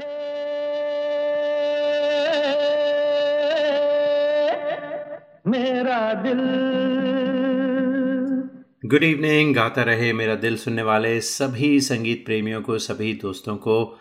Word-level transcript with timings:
मेरा 5.47 6.13
दिल। 6.13 6.40
Good 8.89 9.03
evening 9.03 9.55
गाता 9.55 9.83
रहे, 9.83 10.13
मेरा 10.13 10.35
दिल 10.35 10.57
सुनने 10.57 10.81
वाले 10.81 11.21
सभी 11.21 11.81
संगीत 11.81 12.25
प्रेमियों 12.25 12.61
को, 12.61 12.77
सभी 12.77 13.13
दोस्तों 13.13 13.57
को। 13.57 13.99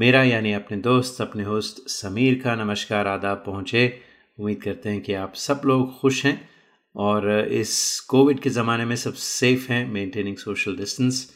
मेरा 0.00 0.22
यानी 0.22 0.52
अपने 0.52 0.76
दोस्त, 0.76 1.20
अपने 1.20 1.42
होस्ट 1.42 1.88
समीर 1.88 2.40
का 2.44 2.54
नमस्कार, 2.54 3.06
आदाब 3.06 3.42
पहुँचे। 3.46 4.00
उम्मीद 4.38 4.62
करते 4.62 4.88
हैं 4.88 5.00
कि 5.00 5.14
आप 5.14 5.34
सब 5.34 5.60
लोग 5.64 6.00
खुश 6.00 6.26
हैं 6.26 6.50
और 6.96 7.48
इस 7.48 8.00
कोविड 8.00 8.40
के 8.40 8.50
ज़माने 8.50 8.84
में 8.84 8.96
सब 8.96 9.12
सेफ़ 9.12 9.72
हैं, 9.72 9.90
मेंटेनिंग 9.90 10.36
सोशल 10.36 10.76
डिस्टेंस। 10.76 11.35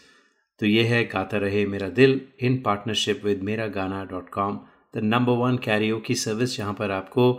तो 0.61 0.67
ये 0.67 0.83
है 0.83 1.05
गाता 1.05 1.39
रहे 1.39 1.65
मेरा 1.67 1.89
दिल 1.89 2.21
इन 2.41 2.61
partnership 2.63 3.25
with 3.25 3.43
Mera 3.43 3.67
Gana 3.67 4.05
dot 4.05 4.29
com 4.31 4.59
the 4.97 5.03
number 5.05 5.33
one 5.33 5.57
karaoke 5.57 5.99
की 5.99 6.15
सर्विस 6.15 6.57
जहाँ 6.57 6.75
पर 6.75 6.91
आपको 6.91 7.33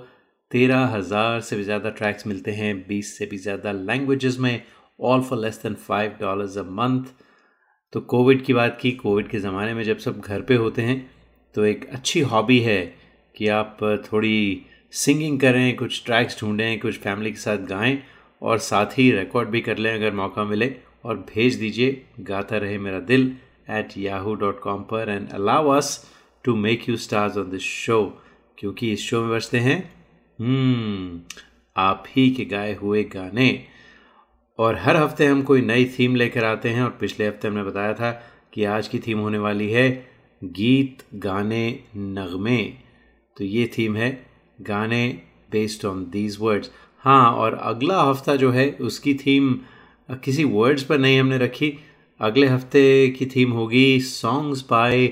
तेरह 0.52 0.86
हज़ार 0.88 1.42
से 1.42 1.56
भी 1.56 1.64
ज़्यादा 1.64 1.90
ट्रैक्स 1.90 2.28
मिलते 2.28 2.52
हैं, 2.52 2.76
बीस 2.88 3.18
से 3.18 3.26
भी 3.26 3.38
ज़्यादा 3.38 3.72
लैंग्वेजेस 3.72 4.38
में 4.40 4.62
all 5.00 5.22
for 5.22 5.40
less 5.40 5.62
than 5.64 5.74
five 5.88 6.16
dollars 6.22 6.58
a 6.58 6.64
month 6.72 7.06
तो 7.94 8.02
कोविड 8.02 8.44
की 8.46 8.54
बात 8.54 8.78
की 8.82 8.92
कोविड 8.92 9.28
के 9.28 9.40
ज़माने 9.40 9.74
में 9.74 9.84
जब 9.84 9.98
सब 9.98 10.20
घर 10.20 10.42
पे 10.42 10.56
होते 10.56 10.82
हैं 10.82 11.00
तो 11.56 11.66
एक 11.66 11.90
अच्छी 11.94 12.22
हॉबी 12.34 12.60
है 12.60 12.82
कि 13.36 13.48
आप 13.50 13.78
थोड़ी 14.12 14.66
सिंगिंग 14.94 15.40
करें, 15.40 15.76
कुछ 15.76 16.04
ट्रैक्स 16.06 16.40
ढूंढें, 16.42 16.80
कुछ 16.80 16.98
फैमिली 17.00 17.32
के 17.32 17.40
साथ 17.40 17.58
गाएँ 17.68 17.98
और 18.42 18.58
साथ 18.60 18.98
ही 18.98 19.12
रिकॉर्ड 19.12 19.50
भी 19.50 19.62
कर 19.62 19.78
लें 19.78 19.94
अगर 19.94 20.14
मौका 20.14 20.44
मिले। 20.44 20.76
और 21.04 21.18
भेज 21.18 21.56
दीजिए 21.56 22.06
Gaata 22.20 22.58
Rahe 22.58 22.78
Mera 22.78 23.00
Dil 23.00 23.38
at 23.70 23.98
Yahoo 23.98 24.36
dot 24.36 24.60
com 24.60 24.82
पर 24.82 25.10
and 25.10 25.30
allow 25.30 25.68
us 25.68 26.12
to 26.44 26.56
make 26.56 26.90
you 26.90 26.98
stars 26.98 27.38
on 27.38 27.50
this 27.50 27.62
show 27.62 28.24
क्योंकि 28.58 28.92
इस 28.92 29.02
शो 29.02 29.22
में 29.22 29.30
बचते 29.32 29.58
हैं 29.58 29.94
hmm, 30.38 31.36
आप 31.78 32.04
ही 32.10 32.32
के 32.32 32.46
गाए 32.46 32.76
हुए 32.76 33.04
गाने। 33.04 33.66
और 34.60 34.76
हर 34.76 34.96
हफ़्ते 34.98 35.26
हम 35.26 35.42
कोई 35.42 35.62
नई 35.62 35.86
थीम 35.86 36.16
लेकर 36.16 36.44
आते 36.44 36.70
हैं 36.70 36.84
और 36.84 36.90
पिछले 36.90 37.28
हफ़्ते 37.28 37.48
हमने 37.48 37.64
बताया 37.64 37.94
था 37.94 38.12
कि 38.54 38.64
आज 38.64 38.88
की 38.88 39.00
थीम 39.00 39.20
होने 39.20 39.38
वाली 39.38 39.70
है 39.70 40.12
गीत 40.44 41.04
गाने 41.16 41.80
नगमे। 41.98 42.74
तो 43.38 43.44
ये 43.44 43.72
थीम 43.78 43.96
है 43.96 44.26
गाने 44.62 45.22
बेस्ड 45.52 45.86
ऑन 45.86 46.10
दीज 46.10 46.38
वर्ड्स 46.40 46.72
हाँ 46.98 47.32
और 47.32 47.54
अगला 47.54 48.02
हफ़्ता 48.02 48.36
जो 48.36 48.52
है 48.52 48.72
उसकी 48.72 49.14
थीम 49.14 49.60
किसी 50.16 50.44
वर्ड्स 50.44 50.84
पर 50.84 51.00
नहीं 51.00 51.20
हमने 51.20 51.38
रखी। 51.38 51.74
अगले 52.20 52.48
हफ़्ते 52.48 53.08
की 53.18 53.26
थीम 53.26 53.52
होगी 53.52 54.00
songs 54.02 54.62
by 54.70 55.10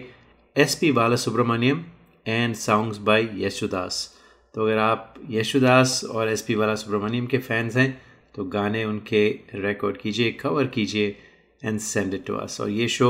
S 0.56 0.76
P 0.76 0.92
Bala 0.92 1.16
Subrahmanyam 1.16 1.84
and 2.26 2.56
songs 2.56 2.98
by 3.00 3.28
Yesudas. 3.38 4.08
तो 4.54 4.66
अगर 4.66 4.78
आप 4.80 5.14
यशुदास 5.30 6.04
और 6.06 6.30
एस 6.30 6.42
पी 6.42 6.56
बाला 6.56 6.76
सुब्रमण्यम 6.76 7.26
के 7.28 7.38
फैंस 7.40 7.76
हैं 7.78 7.90
तो 8.36 8.44
गाने 8.48 8.84
उनके 8.86 9.28
रिकॉर्ड 9.56 9.98
कीजिए 9.98 10.32
कवर 10.42 10.68
कीजिए 10.68 11.16
and 11.62 11.80
send 11.80 12.14
it 12.14 12.26
to 12.26 12.36
us 12.36 12.60
और 12.62 12.70
ये 12.70 12.88
शो 12.88 13.10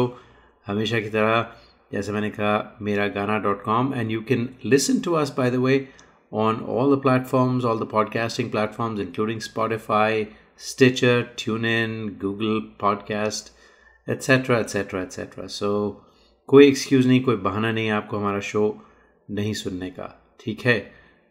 हमेशा 0.65 0.99
की 0.99 1.09
तरह, 1.09 1.45
जैसे 1.93 2.11
मैंने 2.11 2.29
कहा 2.29 2.77
Mera 2.81 3.07
Gana 3.07 3.37
dot 3.39 3.61
com 3.63 3.93
and 3.93 4.11
you 4.11 4.21
can 4.27 4.49
listen 4.65 4.99
to 4.99 5.13
us 5.13 5.33
by 5.37 5.51
the 5.51 5.55
way 5.55 5.87
on 6.31 6.55
all 6.69 6.95
the 6.95 7.01
platforms 7.01 7.65
all 7.65 7.79
the 7.79 7.87
podcasting 7.91 8.51
platforms 8.51 8.99
including 9.01 9.39
Spotify 9.41 10.23
Stitcher, 10.61 11.23
TuneIn, 11.37 12.19
Google 12.19 12.61
Podcast, 12.77 13.51
etc. 14.07 14.57
etc. 14.57 15.01
etc. 15.01 15.47
So 15.47 15.69
कोई 16.49 16.67
excuse 16.67 17.07
नहीं 17.07 17.21
कोई 17.23 17.35
बहाना 17.45 17.71
नहीं 17.71 17.89
आपको 17.89 18.17
हमारा 18.17 18.39
show 18.47 18.63
नहीं 19.29 19.53
सुनने 19.53 19.89
का 19.89 20.07
ठीक 20.39 20.65
है 20.65 20.79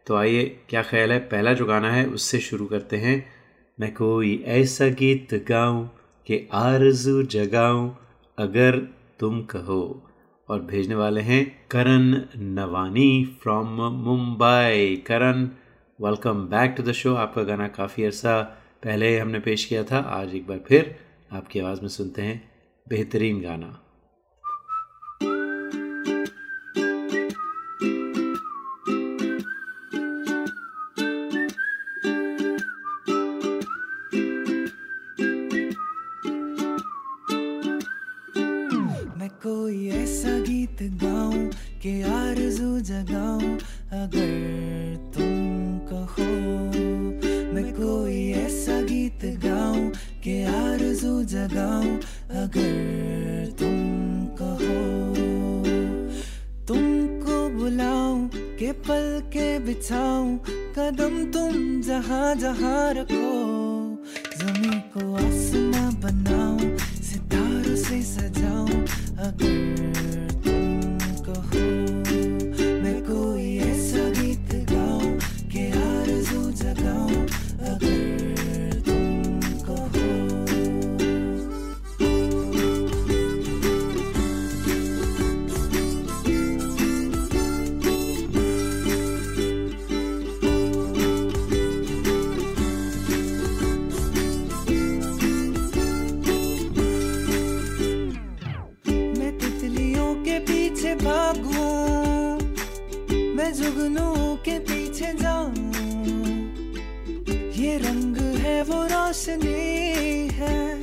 तो 0.07 0.17
आइए 0.17 0.45
क्या 0.69 0.83
ख्याल 0.83 1.13
है 1.13 1.19
पहला 1.29 1.53
जो 1.55 1.67
गाना 1.67 1.91
है 1.93 2.05
उससे 2.09 2.41
शुरू 2.41 2.67
करते 2.67 2.97
हैं 2.97 3.17
मैं 3.79 3.93
कोई 3.95 4.33
ऐसा 4.59 4.89
गीत 5.01 5.35
गाऊं 5.49 5.85
कि 6.27 6.39
आरज़ू 6.61 7.23
जगाऊं 7.35 7.89
अगर 8.39 8.79
तुम 9.21 9.43
कहो 9.51 9.83
और 10.49 10.61
भेजने 10.71 10.95
वाले 10.95 11.21
हैं 11.29 11.45
Karan 11.71 12.09
Nawani 12.55 13.11
from 13.43 13.81
Mumbai 14.07 14.97
Karan 15.07 15.45
welcome 15.99 16.47
back 16.51 16.75
to 16.77 16.83
the 16.83 16.93
show 16.95 17.15
आपका 17.17 17.43
गाना 17.43 17.69
काफ़ी 17.77 18.05
अर्सा 18.05 18.39
पहले 18.83 19.19
हमने 19.19 19.39
पेश 19.41 19.65
किया 19.65 19.83
था, 19.85 19.99
आज 19.99 20.35
एक 20.35 20.47
बार 20.47 20.59
फिर 20.59 20.97
आपकी 21.33 21.61
आवाज़ 21.61 21.81
में 21.81 21.89
सुनते 21.89 22.23
हैं 22.23 22.53
बेहतरीन 22.89 23.41
गाना। 23.41 23.79
गीत 49.19 49.41
गाऊं 49.45 49.89
के 50.23 50.35
आरज़ू 50.47 51.23
जगाऊं 51.25 51.97
अगर 52.39 53.51
तुम 53.59 53.79
कहो। 54.39 54.79
तुमको 56.69 57.39
बुलाऊं 57.51 58.29
के 58.59 58.71
पल 58.87 59.07
के 59.27 59.49
बिछाऊं, 59.59 60.37
कदम 60.79 61.25
तुम 61.33 61.81
जहाँ 61.83 62.35
जहाँ 62.35 62.93
रखो। 62.95 63.27
जमी 64.39 64.81
को 64.95 65.15
आसमां 65.17 65.91
बनाऊँ, 66.01 66.77
सितारों 67.03 67.77
से 67.77 68.03
सजाऊं 68.03 68.83
अगर 69.27 69.88
मछली 109.29 110.29
है। 110.33 110.81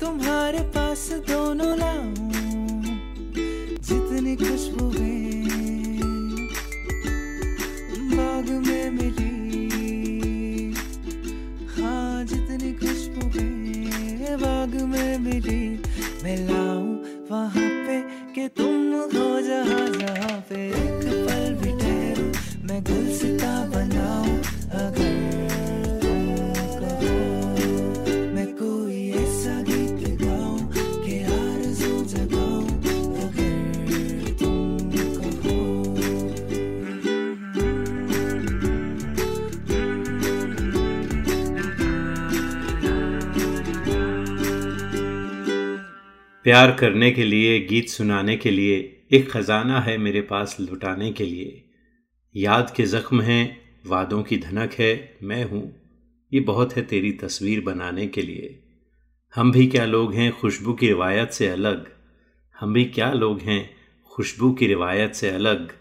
तुम्हारे 0.00 0.60
पास 0.74 1.08
दोनों 1.28 1.76
लाऊं, 1.78 2.14
जितनी 3.86 4.34
खुशबुएँ 4.36 5.14
बाग 8.14 8.50
में 8.66 8.90
मिली। 8.90 9.34
हाँ 11.76 12.24
जितनी 12.24 12.72
खुशबुएँ 12.82 14.36
बाग 14.42 14.74
में 14.90 15.18
मिली। 15.18 15.62
मैं 16.24 16.36
लाऊं 16.50 16.94
वहाँ 17.30 17.68
पे 17.86 18.00
कि 18.34 18.48
तुम 18.58 18.92
हो 19.14 19.28
जहाँ, 19.40 19.86
जहाँ 19.92 20.38
पे 20.50 20.66
एक 20.66 21.02
पल 21.26 21.54
भी 21.62 21.78
ठहरो 21.80 22.26
मैं 22.66 22.82
गुल 22.84 23.06
प्यार 46.46 46.72
करने 46.72 47.10
के 47.10 47.24
लिए, 47.24 47.60
गीत 47.60 47.88
सुनाने 47.88 48.36
के 48.36 48.50
लिए, 48.50 49.04
एक 49.12 49.30
ख़जाना 49.30 49.80
है 49.80 49.98
मेरे 49.98 50.20
पास 50.20 50.56
लुटाने 50.60 51.12
के 51.12 51.24
लिए। 51.24 51.64
याद 52.36 52.72
के 52.76 52.82
ज़ख्म 52.82 53.20
हैं, 53.20 53.60
वादों 53.86 54.22
की 54.22 54.36
धनक 54.36 54.72
है, 54.72 55.18
मैं 55.22 55.44
हूँ। 55.44 55.74
ये 56.32 56.40
बहुत 56.40 56.76
है 56.76 56.82
तेरी 56.82 57.12
तस्वीर 57.12 57.60
बनाने 57.60 58.06
के 58.06 58.22
लिए। 58.22 58.62
हम 59.36 59.52
भी 59.52 59.66
क्या 59.66 59.84
लोग 59.84 60.14
हैं, 60.14 60.32
खुशबू 60.32 60.72
की 60.72 60.86
रिवायत 60.86 61.30
से 61.30 61.48
अलग। 61.48 61.86
हम 62.60 62.72
भी 62.72 62.84
क्या 62.84 63.12
लोग 63.12 63.40
हैं, 63.40 63.70
खुशबू 64.06 64.52
की 64.52 64.66
रिवायत 64.66 65.14
से 65.14 65.30
अलग। 65.30 65.72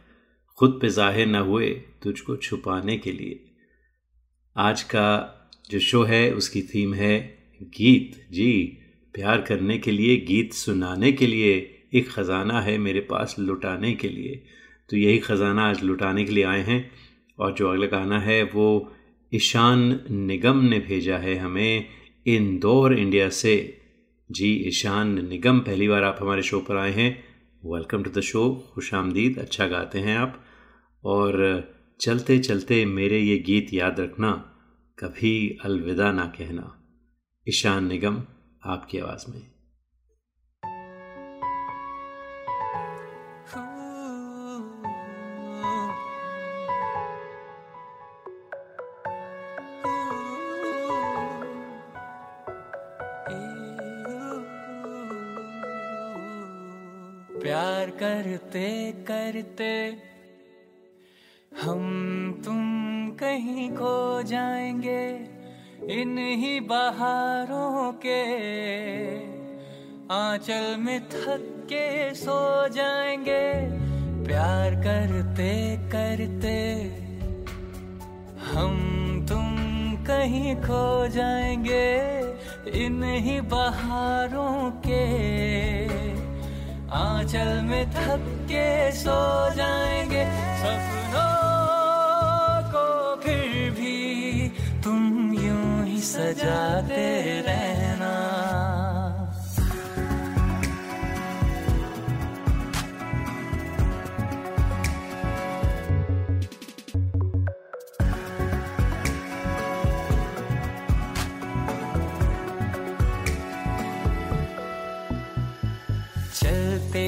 खुद 0.55 0.79
पे 0.81 0.89
ज़ाहिर 0.89 1.27
न 1.27 1.35
हुए, 1.35 1.69
तुझको 2.03 2.35
छुपाने 2.35 2.97
के 2.97 3.11
लिए। 3.11 3.45
आज 4.57 4.83
का 4.83 5.07
जो 5.69 5.79
शो 5.79 6.03
है, 6.03 6.33
उसकी 6.33 6.61
थीम 6.61 6.93
है 6.93 7.37
गीत। 7.61 8.27
जी 8.31 8.77
प्यार 9.15 9.41
करने 9.41 9.77
के 9.77 9.91
लिए, 9.91 10.17
गीत 10.17 10.53
सुनाने 10.53 11.11
के 11.11 11.27
लिए, 11.27 11.81
एक 11.93 12.09
ख़जाना 12.09 12.61
है 12.61 12.77
मेरे 12.77 12.99
पास 12.99 13.35
लुटाने 13.39 13.93
के 13.93 14.09
लिए। 14.09 14.43
तो 14.89 14.97
यही 14.97 15.17
ख़जाना 15.17 15.69
आज 15.69 15.83
लुटाने 15.83 16.25
के 16.25 16.31
लिए 16.31 16.43
आए 16.43 16.61
हैं। 16.61 16.91
और 17.39 17.53
जो 17.53 17.69
अगला 17.69 17.85
गाना 17.85 18.19
है, 18.19 18.43
वो 18.43 18.93
ईशान 19.33 20.05
निगम 20.11 20.65
ने 20.65 20.79
भेजा 20.79 21.17
है 21.17 21.35
हमें 21.35 21.85
इंदौर, 22.27 22.93
इंडिया 22.93 23.29
से। 23.29 23.77
जी, 24.31 24.53
ईशान 24.53 25.27
निगम, 25.29 25.59
पहली 25.59 25.87
बार 25.87 26.03
आप 26.03 26.17
हमारे 26.21 26.41
शो 26.41 26.59
पर 26.59 26.77
आए 26.77 26.91
हैं। 26.91 27.23
वेलकम 27.65 28.03
टू 28.03 28.09
द 28.09 28.19
शो 28.19 28.71
खुश 28.73 28.93
आमदीद 28.93 29.39
अच्छा 29.39 29.67
गाते 29.67 29.99
हैं 29.99 30.17
आप। 30.17 30.45
और 31.03 31.63
चलते 32.01 32.39
चलते 32.39 32.85
मेरे 32.85 33.19
ये 33.19 33.37
गीत 33.37 33.73
याद 33.73 33.99
रखना, 33.99 34.31
कभी 34.99 35.57
अलविदा 35.63 36.11
ना 36.11 36.25
कहना। 36.25 36.81
ईशान 37.49 37.87
निगम। 37.87 38.23
आपकी 38.65 38.99
आवाज़ 38.99 39.25
में। 39.31 39.41
प्यार 57.41 57.89
करते 57.89 58.91
करते 58.91 59.73
हम 61.61 61.83
तुम 62.45 62.61
कहीं 63.11 63.69
खो 63.71 64.21
जाएँगे। 64.23 65.34
इन 65.95 66.17
ही 66.17 66.59
बहारों 66.59 67.91
के 68.05 68.21
आंचल 70.13 70.75
में 70.79 70.99
थक 71.09 71.43
के 71.65 72.13
सो 72.15 72.67
जाएँगे। 72.69 73.45
प्यार 74.25 74.75
करते 74.75 75.51
करते 75.93 76.57
हम 78.51 78.75
तुम 79.29 79.55
कहीं 80.07 80.55
खो 80.55 81.07
जाएँगे। 81.07 81.87
इन 82.85 83.03
ही 83.03 83.39
बहारों 83.41 84.71
के 84.87 85.03
आंचल 86.95 87.61
में 87.61 87.85
थक 87.91 88.27
के 88.51 88.91
सो 88.91 89.21
जाएँगे। 89.55 90.25
सपनों 90.59 90.94
सजाते 96.15 97.05
रहना। 97.45 98.11
चलते 116.35 117.07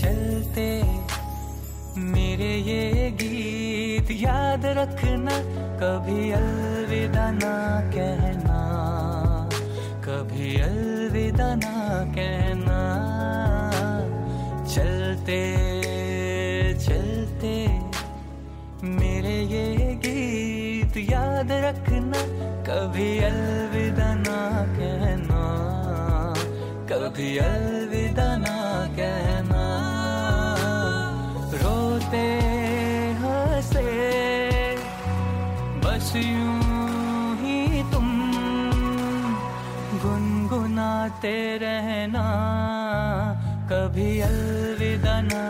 चलते 0.00 0.68
मेरे 2.14 2.52
ये 2.70 3.10
गीत 3.20 4.10
याद 4.22 4.66
रखना 4.78 5.38
कभी 5.82 6.30
अलविदा 6.32 6.85
ना 7.32 7.54
कहना, 7.94 8.60
कभी 10.06 10.48
अलविदा 10.60 11.48
ना 11.54 11.76
कहना। 12.16 12.80
चलते 14.66 15.40
चलते, 16.78 17.54
मेरे 18.96 19.36
ये 19.52 19.66
गीत 20.04 20.96
याद 21.10 21.50
रखना। 21.64 22.20
कभी 22.68 23.10
अलविदा 23.24 24.08
ना 24.16 24.40
कहना, 24.76 25.42
कभी 26.90 27.28
अलविदा 27.38 28.28
ना 28.36 28.56
कहना। 28.96 29.64
रोते 31.54 32.26
हंसे 33.22 33.88
बस 35.84 36.12
यूँ 36.16 36.45
गुनगुनाते 41.26 41.58
रहना 41.58 42.24
कभी 43.70 44.08
अलविदा 44.20 45.20
ना 45.22 45.42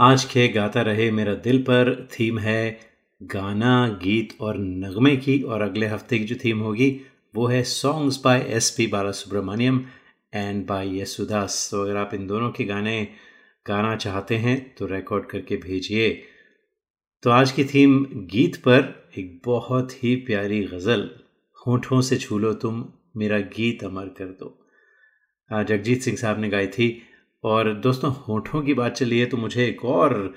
आज 0.00 0.24
के 0.24 0.46
गाता 0.48 0.82
रहे 0.82 1.10
मेरा 1.10 1.32
दिल 1.34 1.60
पर 1.62 2.08
थीम 2.12 2.38
है 2.38 2.78
गाना, 3.20 3.88
गीत 4.02 4.36
और 4.40 4.56
नगमे 4.58 5.14
की 5.16 5.38
और 5.42 5.62
अगले 5.62 5.86
हफ़्ते 5.86 6.18
की 6.18 6.24
जो 6.24 6.36
थीम 6.44 6.60
होगी, 6.60 6.88
वो 7.34 7.46
है 7.46 7.62
songs 7.62 8.20
by 8.24 8.40
S 8.48 8.70
P 8.70 8.86
Bala 8.86 9.10
Subrahmanyam 9.10 9.80
and 10.34 10.66
by 10.66 10.98
Yesudas 11.00 11.68
तो 11.70 11.82
अगर 11.82 11.96
आप 11.96 12.14
इन 12.14 12.26
दोनों 12.26 12.50
के 12.50 12.64
गाने 12.64 12.96
गाना 13.66 13.94
चाहते 13.96 14.36
हैं 14.36 14.58
तो 14.74 14.86
रिकॉर्ड 14.86 15.26
करके 15.26 15.56
भेजिए। 15.58 16.10
तो 17.22 17.30
आज 17.30 17.52
की 17.52 17.64
थीम 17.64 18.04
गीत 18.32 18.56
पर 18.56 19.10
एक 19.18 19.40
बहुत 19.44 19.92
ही 20.04 20.16
प्यारी 20.16 20.62
गज़ल, 20.64 21.08
होठों 21.66 22.00
से 22.00 22.16
छू 22.16 22.38
लो 22.38 22.52
तुम, 22.54 22.84
मेरा 23.16 23.38
गीत 23.56 23.84
अमर 23.84 24.14
कर 24.18 24.36
दो। 24.40 24.56
जगजीत 25.50 26.02
सिंह 26.02 26.16
साहब 26.16 26.40
ने 26.40 26.48
गाई 26.48 26.66
थी 26.68 26.94
और 27.44 27.72
दोस्तों, 27.76 28.12
होठों 28.18 28.62
की 28.62 28.74
बात 28.74 28.92
चली 28.94 29.18
है 29.18 29.26
तो 29.26 29.36
मुझे 29.36 29.66
एक 29.66 29.84
और 29.86 30.34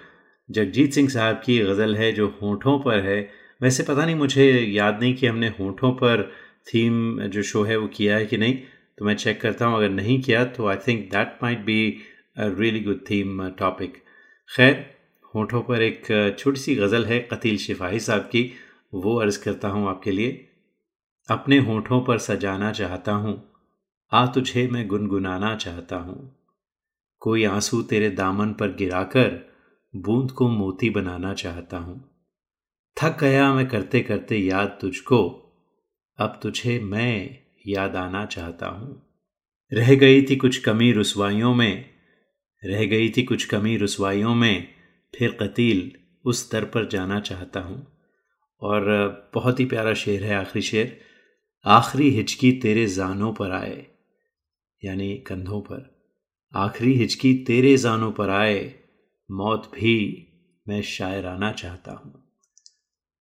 जगजीत 0.50 0.94
सिंह 0.94 1.08
साहब 1.10 1.42
की 1.46 1.58
गज़ल 1.60 1.96
है 1.96 2.12
जो 2.12 2.28
होठों 2.42 2.78
पर 2.80 3.00
है। 3.02 3.20
वैसे 3.62 3.84
पता 3.84 4.06
नहीं, 4.06 4.16
मुझे 4.16 4.46
याद 4.52 5.00
नहीं 5.02 5.14
कि 5.16 5.28
हमने 5.28 5.48
होठों 5.60 5.92
पर 5.94 6.24
थीम 6.68 7.22
जो 7.28 7.44
शो 7.44 7.64
है 7.64 7.78
वो 7.78 7.88
किया 7.88 8.18
है 8.18 8.26
कि 8.26 8.38
नहीं। 8.38 8.58
तो 8.98 9.06
मैं 9.06 9.16
चेक 9.16 9.42
करता 9.42 9.66
हूँ, 9.66 9.78
अगर 9.78 9.90
नहीं 9.92 10.22
किया 10.22 10.44
तो 10.48 10.68
I 10.68 10.78
think 10.88 11.04
that 11.12 11.38
might 11.44 11.66
be 11.66 11.80
a 12.38 12.48
really 12.50 12.80
good 12.80 13.00
theme 13.10 13.48
topic 13.60 13.98
खैर, 14.50 14.86
होठों 15.34 15.62
पर 15.62 15.82
एक 15.82 16.36
छोटी 16.40 16.60
सी 16.60 16.76
गज़ल 16.76 17.06
है 17.06 17.20
कतील 17.32 17.58
शिफाही 17.58 18.00
साहब 18.00 18.22
की। 18.32 18.52
वो 18.94 19.16
अर्ज़ 19.22 19.44
करता 19.44 19.68
हूँ 19.68 19.88
आपके 19.90 20.12
लिए। 20.12 20.48
अपने 21.30 21.58
होठों 21.60 22.02
पर 22.02 22.18
सजाना 22.20 22.72
चाहता 22.72 23.12
हूँ, 23.14 23.42
आ 24.12 24.26
तुझे 24.26 24.68
मैं 24.68 24.88
गुनगुनाना 24.88 25.56
चाहता 25.58 25.96
हूँ। 25.98 26.37
कोई 27.20 27.44
आँसू 27.44 27.82
तेरे 27.82 28.10
दामन 28.10 28.54
पर 28.54 28.76
गिराकर 28.76 29.48
बूंद 29.96 30.32
को 30.32 30.50
मोती 30.50 30.90
बनाना 30.90 31.34
चाहता 31.34 31.78
हूँ। 31.78 32.26
थक 33.02 33.20
गया 33.20 33.54
मैं 33.54 33.68
करते 33.68 34.02
करते 34.02 34.38
याद 34.38 34.78
तुझको, 34.82 35.44
अब 36.20 36.40
तुझे 36.44 36.80
मैं 36.80 37.38
याद 37.68 37.96
आना 37.96 38.26
चाहता 38.26 38.68
हूँ। 38.68 39.04
रह 39.74 39.96
गई 39.96 40.22
थी 40.22 40.36
कुछ 40.36 40.58
कमी 40.58 40.92
रसवाइयों 40.92 41.56
में, 41.56 41.90
रह 42.66 42.86
गई 42.86 43.10
थी 43.10 43.24
कुछ 43.24 43.46
कमी 43.46 43.78
रसवाइयों 43.78 44.36
में, 44.36 44.68
फिर 45.16 45.32
कतील 45.32 45.92
उस 46.26 46.52
दर 46.52 46.66
पर 46.66 46.88
जाना 46.88 47.20
चाहता 47.20 47.60
हूँ। 47.60 47.98
और 48.62 48.86
बहुत 49.34 49.60
ही 49.60 49.66
प्यारा 49.66 49.94
शेर 49.94 50.24
है 50.24 50.36
आखिरी 50.36 50.62
शेर, 50.62 51.00
आखिरी 51.66 52.10
हिचकी 52.10 52.52
तेरे 52.52 52.88
जानों 52.88 53.34
पर 53.34 53.52
आए, 53.52 53.86
यानी 54.84 55.18
कंधों 55.18 55.62
पर। 55.62 55.97
आखिरी 56.54 56.94
हिचकी 56.94 57.34
तेरे 57.34 57.78
जानों 57.78 58.12
पर 58.12 58.30
आए, 58.30 58.74
मौत 59.32 59.72
भी 59.76 60.28
मैं 60.68 60.82
शायराना 60.82 61.52
चाहता 61.52 61.92
हूँ। 61.92 62.24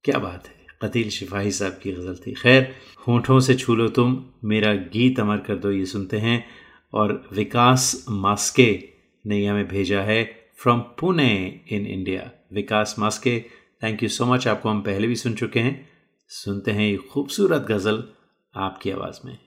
क्या 0.04 0.18
बात 0.18 0.47
है, 0.47 0.66
कतील 0.83 1.11
शिफाही 1.11 1.50
साहब 1.50 1.73
की 1.83 1.92
गज़ल 1.92 2.16
थी। 2.16 2.33
खैर, 2.33 2.75
होठों 3.09 3.40
से 3.40 3.54
छू 3.54 3.75
लो 3.75 3.88
तुम, 3.88 4.25
मेरा 4.45 4.75
गीत 4.75 5.21
अमर 5.21 5.37
कर 5.37 5.56
दो, 5.56 5.71
ये 5.71 5.87
सुनते 5.87 6.18
हैं। 6.18 6.45
और 6.92 7.28
विकास 7.33 8.06
मास्के 8.11 8.88
ने 9.26 9.38
यह 9.38 9.52
हमें 9.52 9.68
भेजा 9.68 10.02
है 10.02 10.25
from 10.56 10.80
Pune 10.80 11.61
in 11.71 11.87
India 11.87 12.30
Vikas 12.52 12.97
Maske 12.99 13.45
thank 13.83 14.02
you 14.02 14.09
so 14.09 14.26
much 14.26 14.49
आपको 14.49 14.68
हम 14.68 14.80
पहले 14.83 15.06
भी 15.06 15.16
सुन 15.16 15.35
चुके 15.35 15.61
हैं। 15.61 15.88
सुनते 16.28 16.71
हैं 16.71 16.88
ये 16.88 16.97
खूबसूरत 16.97 17.62
गज़ल 17.62 18.04
आपकी 18.54 18.90
आवाज़ 18.90 19.26
में। 19.26 19.45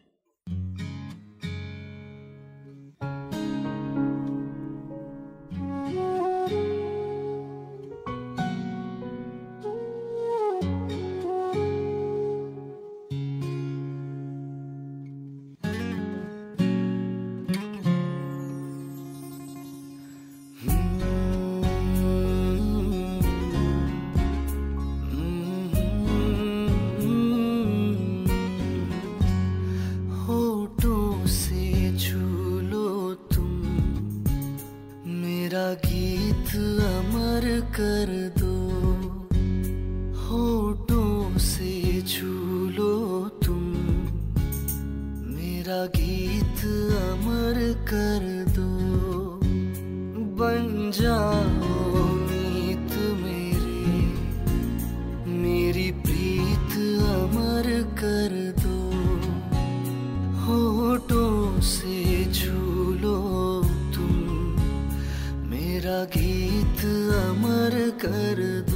कर 68.02 68.69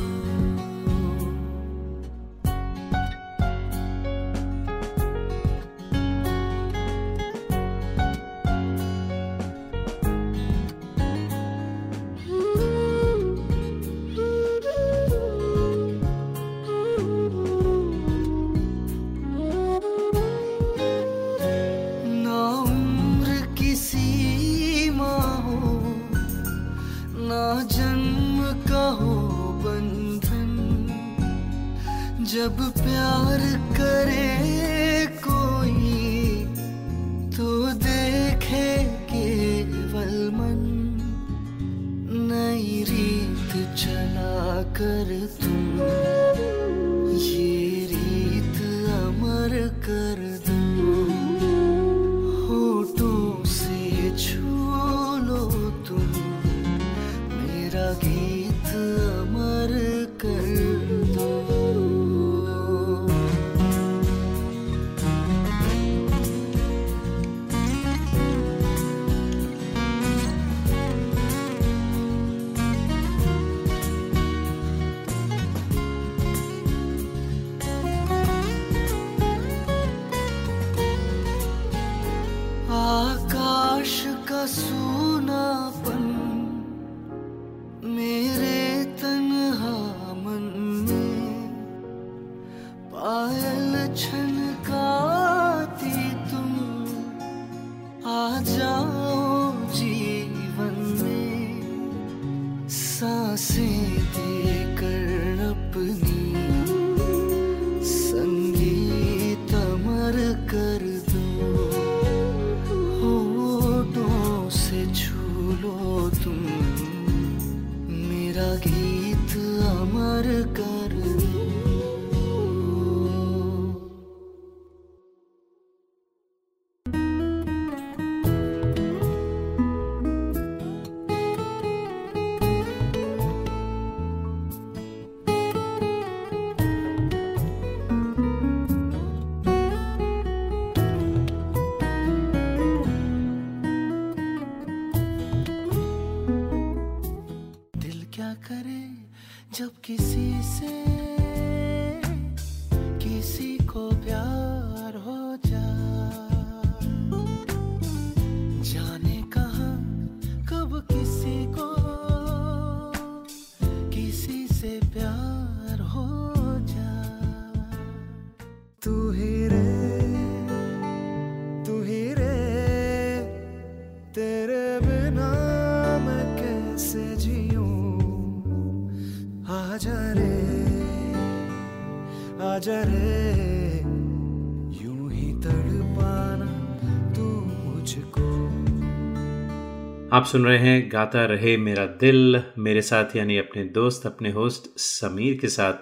आप 190.14 190.26
सुन 190.26 190.46
रहे 190.46 190.58
हैं 190.58 190.90
गाता 190.92 191.26
रहे 191.26 191.58
मेरा 191.58 191.86
दिल, 191.86 192.44
मेरे 192.58 192.82
साथ 192.82 193.16
यानी 193.16 193.38
अपने 193.38 193.64
दोस्त, 193.66 194.06
अपने 194.06 194.32
होस्ट 194.32 194.80
समीर 194.80 195.38
के 195.38 195.48
साथ। 195.48 195.74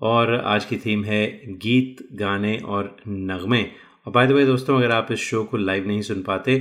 और 0.00 0.34
आज 0.34 0.64
की 0.64 0.76
थीम 0.76 1.04
है 1.04 1.42
गीत, 1.54 2.08
गाने 2.12 2.58
और 2.58 2.96
नगमे। 3.08 3.62
और 4.06 4.12
बाय 4.12 4.26
द 4.26 4.30
वे 4.30 4.46
दोस्तों, 4.46 4.76
अगर 4.78 4.90
आप 4.90 5.08
इस 5.12 5.18
शो 5.18 5.44
को 5.44 5.56
लाइव 5.56 5.86
नहीं 5.86 6.02
सुन 6.02 6.22
पाते 6.22 6.58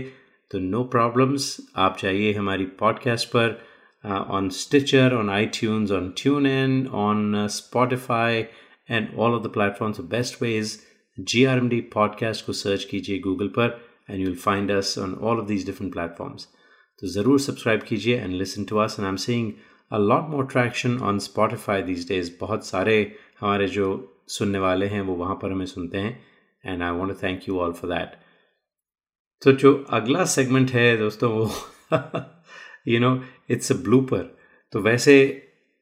तो 0.51 0.59
नो 0.59 0.83
प्रॉब्लम्स 0.83 1.57
आप 1.75 1.97
जाइए 1.99 2.33
हमारी 2.33 2.65
पॉडकास्ट 2.65 3.29
पर 3.35 3.61
on 4.05 4.49
Stitcher 4.49 5.13
on 5.13 5.29
iTunes 5.45 5.91
on 5.91 6.13
TuneIn 6.47 6.87
on 6.87 7.47
Spotify 7.47 8.43
and 8.91 9.15
all 9.17 9.31
of 9.31 9.43
the 9.43 9.47
platforms 9.47 9.99
best 9.99 10.41
way 10.41 10.57
is 10.57 10.77
G 11.19 11.45
R 11.45 11.57
M 11.57 11.69
D 11.69 11.81
podcast 11.81 12.45
को 12.45 12.53
सर्च 12.53 12.83
कीजिए 12.83 13.19
गूगल 13.19 13.47
पर 13.47 13.79
and 14.09 14.21
you'll 14.21 14.35
find 14.35 14.71
us 14.71 14.97
on 14.97 15.13
all 15.13 15.39
of 15.39 15.47
these 15.47 15.65
different 15.65 15.93
platforms 15.93 16.54
तो 17.01 17.07
ज़रूर 17.07 17.39
subscribe 17.39 17.81
कीजिए 17.87 18.23
and 18.25 18.41
listen 18.41 18.65
to 18.67 18.79
us. 18.79 18.97
And 18.99 19.07
I'm 19.07 19.17
seeing 19.21 19.47
a 19.91 19.99
lot 19.99 20.29
more 20.29 20.43
traction 20.53 20.93
on 21.09 21.19
Spotify 21.23 21.77
these 21.87 22.05
days. 22.11 22.29
बहुत 22.39 22.65
सारे 22.65 22.95
हमारे 23.39 23.67
जो 23.67 23.87
सुनने 24.27 24.59
वाले 24.59 24.85
हैं, 24.87 25.01
वो 25.01 25.15
वहाँ 25.15 25.35
पर 25.41 25.51
हमें 25.51 25.65
सुनते 25.65 25.97
हैं। 25.97 26.19
And 26.63 26.83
I 26.83 26.91
want 26.91 27.21
thank 27.23 27.47
you 27.49 27.59
all 27.59 27.73
for 27.73 27.89
that 27.89 28.15
तो 29.41 29.51
जो 29.61 29.73
अगला 29.93 30.23
सेगमेंट 30.25 30.71
है 30.71 30.97
दोस्तों, 30.97 31.31
वो 31.31 31.51
you 32.87 32.99
know 32.99 33.19
it's 33.49 33.71
a 33.71 33.75
blooper 33.83 34.23
तो 34.73 34.79
वैसे 34.81 35.15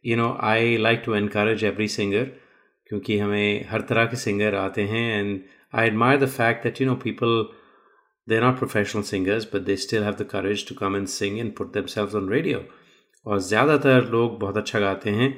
you 0.06 0.16
know 0.18 0.38
I 0.44 0.78
like 0.78 1.02
to 1.06 1.16
encourage 1.16 1.64
every 1.64 1.88
singer 1.88 2.24
क्योंकि 2.90 3.18
हमें 3.20 3.66
हर 3.70 3.82
तरह 3.90 4.06
के 4.06 4.18
सिंगर 4.18 4.56
आते 4.56 4.84
हैं। 4.88 5.10
And 5.20 5.40
I 5.74 5.88
admire 5.88 6.20
the 6.20 6.28
fact 6.30 6.64
that 6.64 6.82
you 6.82 6.88
know 6.88 6.96
people 7.04 7.44
not 8.28 8.58
professional 8.58 9.04
singers 9.04 9.46
but 9.54 9.62
they 9.62 9.76
still 9.76 10.04
have 10.04 10.14
the 10.14 10.28
courage 10.32 10.68
to 10.70 10.76
come 10.76 10.96
and 10.96 11.08
sing 11.08 11.40
and 11.40 11.56
put 11.56 11.74
themselves 11.86 12.18
on 12.18 12.30
radio 12.30 12.64
और 13.26 13.40
ज़्यादातर 13.40 14.10
लोग 14.12 14.40
बहुत 14.40 14.58
अच्छा 14.58 14.80
गाते 14.80 15.10
हैं। 15.10 15.30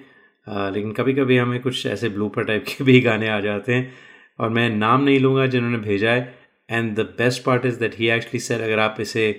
uh, 0.48 0.74
लेकिन 0.74 0.92
कभी 0.92 1.14
कभी 1.14 1.38
हमें 1.38 1.60
कुछ 1.62 1.86
ऐसे 1.86 2.10
ब्लूपर 2.10 2.44
टाइप 2.44 2.66
के 2.68 2.84
भी 2.84 3.00
गाने 3.02 3.30
आ 3.30 3.40
जाते 3.40 3.74
हैं। 3.74 3.94
और 4.40 4.50
मैं 4.50 4.70
नाम 4.70 5.04
नहीं 5.04 5.20
लूँगा 5.20 5.46
जिन्होंने 5.48 5.78
भेजा 5.78 6.12
है। 6.12 6.36
And 6.70 6.96
the 6.96 7.00
best 7.18 7.44
part 7.44 7.66
is 7.66 7.80
that 7.80 7.96
he 8.00 8.10
actually 8.10 8.40
sir 8.40 8.62
अगर 8.62 8.80
आप 8.80 8.98
इसे 9.00 9.32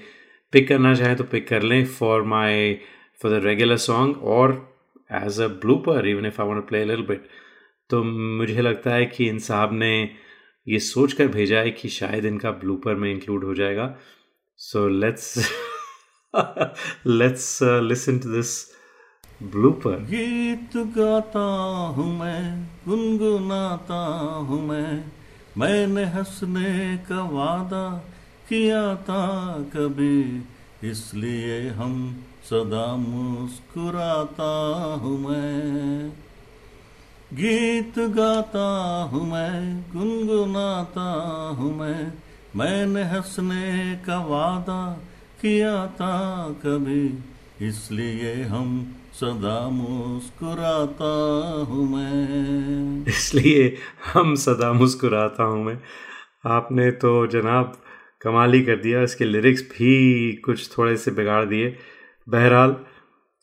पिक 0.53 0.69
करना 0.69 0.95
चाहें 0.95 1.17
तो 1.17 1.25
पिक 1.25 1.49
कर 1.49 1.63
लें 1.63 1.85
for 1.87 2.23
my 2.23 2.75
for 3.23 3.33
the 3.33 3.45
regular 3.45 3.77
song 3.77 4.23
और 4.35 4.53
as 5.13 5.41
a 5.41 5.47
blooper 5.65 6.09
even 6.09 6.27
if 6.27 6.41
I 6.43 6.49
want 6.49 6.67
play 6.69 6.85
little 6.85 7.05
bit 7.07 7.27
तो 7.91 8.03
मुझे 8.05 8.63
लगता 8.63 8.95
है 8.95 9.07
कि 9.07 9.29
इन 9.29 9.39
साहब 9.39 9.73
ने 9.73 9.93
ये 10.67 10.79
सोच 10.81 11.13
कर 11.13 11.29
भेजा 11.29 11.59
है 11.59 11.71
कि 11.71 11.89
शायद 11.91 12.25
इनका 12.25 12.51
ब्लूपर 12.61 12.95
में 12.95 13.11
इंक्लूड 13.11 13.45
हो 13.45 13.55
जाएगा। 13.55 13.95
So 14.59 14.87
let's 14.91 15.37
let's 17.07 17.59
listen 17.63 18.19
to 18.19 18.29
this 18.31 18.55
blooper 19.43 19.97
गीत 20.11 20.77
गाता 20.97 21.45
हूँ 21.97 22.09
मैं, 22.19 22.69
गुनगुनाता 22.87 24.03
हूँ 24.49 24.61
मैं। 24.69 25.05
मैंने 25.59 26.05
हंसने 26.13 26.97
का 27.09 27.23
वादा 27.31 27.89
किया 28.49 28.83
था 29.05 29.23
कभी, 29.75 30.43
इसलिए 30.85 31.69
हम 31.71 31.95
सदा 32.45 32.87
मुस्कुराता 32.97 34.53
हूँ 35.03 35.19
मैं। 35.21 36.13
गीत 37.31 37.99
गाता 37.99 38.67
हूँ 39.13 39.23
मैं, 39.23 39.81
गुनगुनाता 39.93 41.07
हूँ 41.59 41.73
मैं। 41.79 42.13
मैंने 42.57 43.03
हंसने 43.05 43.95
का 44.07 44.19
वादा 44.27 44.83
किया 45.41 45.75
था 45.87 46.49
कभी, 46.63 47.07
इसलिए 47.69 48.35
हम 48.45 48.71
सदा 49.15 49.59
मुस्कुराता 49.71 51.11
हूँ 51.69 51.89
मैं। 51.91 53.05
इसलिए 53.09 53.77
हम 54.13 54.35
सदा 54.37 54.73
मुस्कुराता 54.73 55.45
हूँ 55.45 55.65
मैं। 55.65 55.79
आपने 56.51 56.91
तो 56.93 57.27
जनाब 57.27 57.77
कमाल 58.23 58.53
ही 58.55 58.63
कर 58.63 58.77
दिया, 58.77 59.03
इसके 59.03 59.25
लिरिक्स 59.25 59.63
भी 59.73 60.33
कुछ 60.45 60.71
थोड़े 60.79 60.97
से 60.97 61.11
बिगाड़ 61.11 61.45
दिए। 61.45 61.77
बहरहाल 62.27 62.77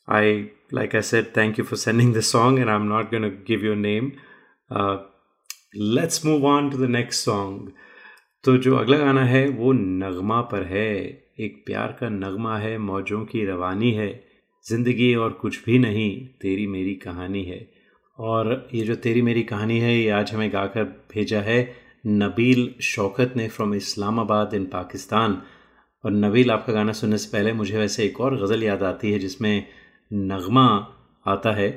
I 0.07 0.41
like 0.73 0.95
I 0.95 1.01
said 1.01 1.25
thank 1.37 1.59
you 1.59 1.65
for 1.65 1.77
sending 1.77 2.13
the 2.15 2.21
song 2.27 2.59
and 2.59 2.69
I 2.69 2.75
am 2.75 2.87
not 2.87 3.11
gonna 3.11 3.27
give 3.47 3.65
your 3.65 3.75
name 3.77 4.11
let's 5.95 6.25
move 6.25 6.45
on 6.47 6.69
to 6.69 6.77
the 6.77 6.89
next 6.89 7.25
song 7.25 7.71
तो 8.43 8.55
जो 8.57 8.75
अगला 8.75 8.97
गाना 8.97 9.23
है, 9.23 9.47
वो 9.49 9.71
नगमा 9.73 10.39
पर 10.41 10.63
है। 10.63 10.89
एक 11.39 11.63
प्यार 11.65 11.91
का 11.99 12.07
नगमा 12.09 12.57
है, 12.57 12.77
मौजों 12.77 13.23
की 13.25 13.45
रवानी 13.45 13.91
है। 13.91 14.07
ज़िंदगी 14.65 15.13
और 15.15 15.31
कुछ 15.33 15.63
भी 15.65 15.77
नहीं, 15.79 16.09
तेरी 16.41 16.65
मेरी 16.67 16.95
कहानी 16.95 17.43
है। 17.43 17.59
और 18.19 18.69
ये 18.73 18.83
जो 18.83 18.95
तेरी 18.95 19.21
मेरी 19.21 19.43
कहानी 19.43 19.79
है, 19.79 19.95
ये 19.95 20.09
आज 20.09 20.33
हमें 20.33 20.51
गाकर 20.53 20.83
भेजा 21.13 21.41
है 21.41 21.57
नबील 22.07 22.73
शौकत 22.83 23.33
ने 23.37 23.47
फ्रॉम 23.47 23.73
इस्लामाबाद 23.75 24.53
इन 24.53 24.65
पाकिस्तान। 24.65 25.41
और 26.03 26.11
नबील, 26.11 26.51
आपका 26.51 26.73
गाना 26.73 26.93
सुनने 26.93 27.17
से 27.17 27.29
पहले 27.33 27.53
मुझे 27.53 27.77
वैसे 27.77 28.05
एक 28.05 28.19
और 28.21 28.35
गज़ल 28.43 28.63
याद 28.63 28.83
आती 28.83 29.11
है, 29.11 29.19
जिसमें 29.19 29.65
नगमा 30.13 30.65
आता 31.25 31.51
है 31.51 31.69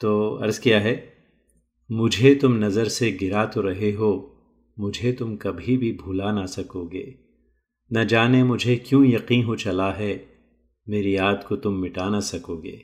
तो 0.00 0.10
अर्ज़ 0.36 0.60
किया 0.60 0.80
है, 0.80 0.94
मुझे 1.90 2.34
तुम 2.34 2.52
नज़र 2.54 2.88
से 2.88 3.10
गिरा 3.12 3.44
तो 3.46 3.60
रहे 3.60 3.90
हो, 3.92 4.10
मुझे 4.76 5.12
तुम 5.12 5.36
कभी 5.36 5.76
भी 5.76 5.92
भुला 5.92 6.32
ना 6.32 6.44
सकोगे। 6.46 7.04
न 7.90 8.04
जाने 8.06 8.42
मुझे 8.44 8.76
क्यों 8.76 9.04
यकीन 9.06 9.44
हो 9.44 9.56
चला 9.56 9.90
है, 9.92 10.12
मेरी 10.86 11.16
याद 11.16 11.44
को 11.48 11.56
तुम 11.56 11.74
मिटा 11.74 12.08
ना 12.08 12.20
सकोगे। 12.20 12.78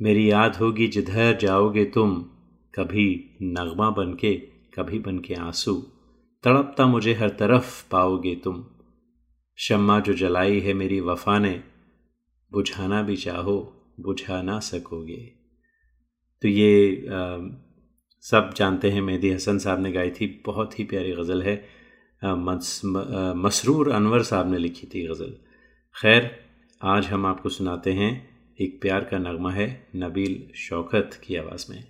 मेरी 0.00 0.30
याद 0.30 0.56
होगी 0.56 0.86
जिधर 0.88 1.36
जाओगे 1.36 1.84
तुम, 1.84 2.14
कभी 2.74 3.38
नगमा 3.42 3.90
बन 3.90 4.14
के 4.14 4.34
कभी 4.74 4.98
बन 4.98 5.18
के 5.18 5.34
आँसू। 5.34 5.74
तड़पता 6.44 6.86
मुझे 6.86 7.14
हर 7.14 7.28
तरफ़ 7.30 7.84
पाओगे 7.90 8.34
तुम। 8.34 8.64
शम्मा 9.58 10.00
जो 10.00 10.12
जलाई 10.12 10.60
है 10.60 10.74
मेरी 10.74 11.00
वफा 11.00 11.38
ने, 11.38 11.62
बुझाना 12.52 13.02
भी 13.02 13.16
चाहो 13.16 13.58
बुझा 14.02 14.42
ना 14.42 14.58
सकोगे। 14.60 15.20
तो 16.42 16.48
ये 16.48 17.06
आ, 17.06 17.38
सब 18.24 18.52
जानते 18.56 18.90
हैं 18.90 19.02
मेहदी 19.02 19.30
हसन 19.30 19.58
साहब 19.58 19.80
ने 19.80 19.92
गाई 19.92 20.10
थी 20.10 20.42
बहुत 20.46 20.78
ही 20.78 20.84
प्यारी 20.84 21.12
गज़ल 21.12 21.42
है। 21.42 21.54
मस, 22.22 22.80
मसरूर 23.36 23.90
अनवर 23.90 24.22
साहब 24.22 24.50
ने 24.50 24.58
लिखी 24.58 24.86
थी 24.86 25.06
गज़ल। 25.06 25.36
खैर 25.94 26.30
आज 26.82 27.06
हम 27.06 27.26
आपको 27.26 27.48
सुनाते 27.48 27.92
हैं 27.92 28.10
एक 28.60 28.80
प्यार 28.82 29.04
का 29.04 29.18
नगमा 29.18 29.52
है 29.52 29.88
नबील 29.96 30.52
शौकत 30.54 31.20
की 31.24 31.36
आवाज़ 31.36 31.66
में। 31.72 31.89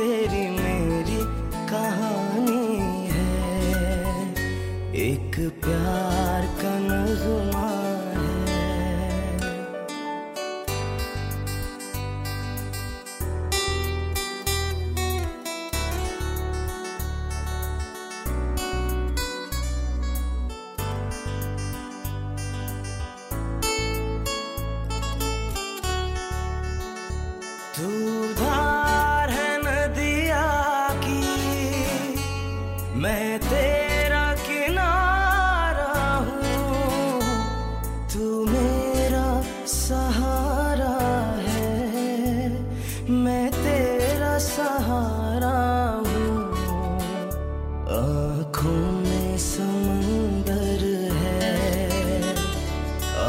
तेरी 0.00 0.49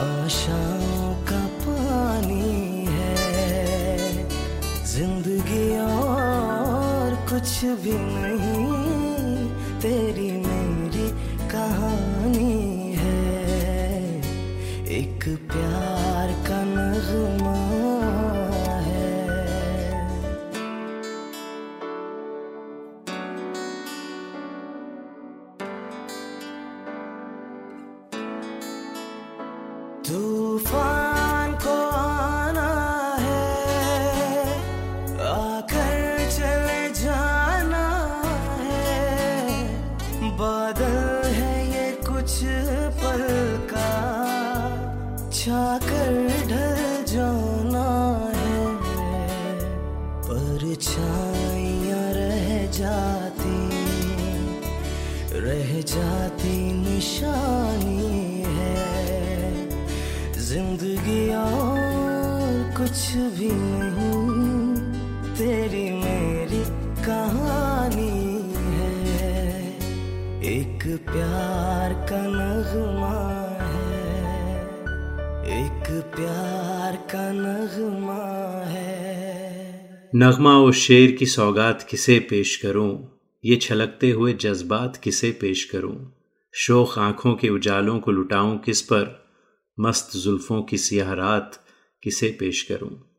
आशाओं 0.01 1.09
का 1.29 1.41
पानी 1.63 2.85
है। 2.89 4.25
ज़िंदगी 4.93 5.67
और 5.79 7.15
कुछ 7.29 7.49
भी 7.83 7.95
नहीं, 8.15 9.47
तेरी 9.81 10.31
मेरी 10.47 11.07
कहानी 11.53 12.93
है। 12.95 13.19
एक 14.99 15.21
प्यार 15.51 16.00
नगमा 80.31 80.59
उस 80.59 80.75
शेर 80.75 81.11
की 81.11 81.25
सौगात 81.25 81.87
किसे 81.89 82.19
पेश 82.19 82.55
करूँ? 82.55 83.19
ये 83.45 83.55
छलकते 83.55 84.11
हुए 84.11 84.33
जज्बात 84.33 84.97
किसे 84.97 85.31
पेश 85.31 85.63
करूँ? 85.63 86.15
शोख 86.53 86.99
आँखों 86.99 87.35
के 87.35 87.49
उजालों 87.49 87.99
को 87.99 88.11
लुटाऊं 88.11 88.57
किस 88.57 88.81
पर? 88.81 89.25
मस्त 89.79 90.17
जुल्फों 90.17 90.63
की 90.63 90.77
सियाह 90.77 91.13
रात 91.13 91.65
किसे 92.03 92.37
पेश 92.39 92.63
करूँ? 92.63 93.15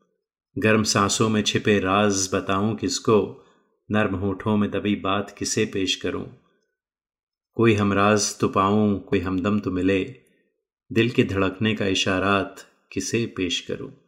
गर्म 0.57 0.83
सांसों 0.83 1.29
में 1.29 1.43
छिपे 1.43 1.79
राज 1.79 2.29
बताऊँ 2.33 2.75
किसको? 2.75 3.45
नर्म 3.91 4.15
होठों 4.15 4.57
में 4.57 4.71
दबी 4.71 4.95
बात 4.95 5.35
किसे 5.37 5.65
पेश 5.65 5.95
करूँ? 5.95 6.37
कोई 7.55 7.73
हमराज 7.73 8.39
तो 8.39 8.47
पाऊँ, 8.47 8.99
कोई 8.99 9.19
हमदम 9.19 9.59
तो 9.59 9.71
मिले। 9.71 10.15
दिल 10.93 11.09
के 11.09 11.23
धड़कने 11.23 11.75
का 11.75 11.85
इशारात 11.85 12.65
किसे 12.91 13.25
पेश 13.25 13.59
करूँ? 13.59 14.02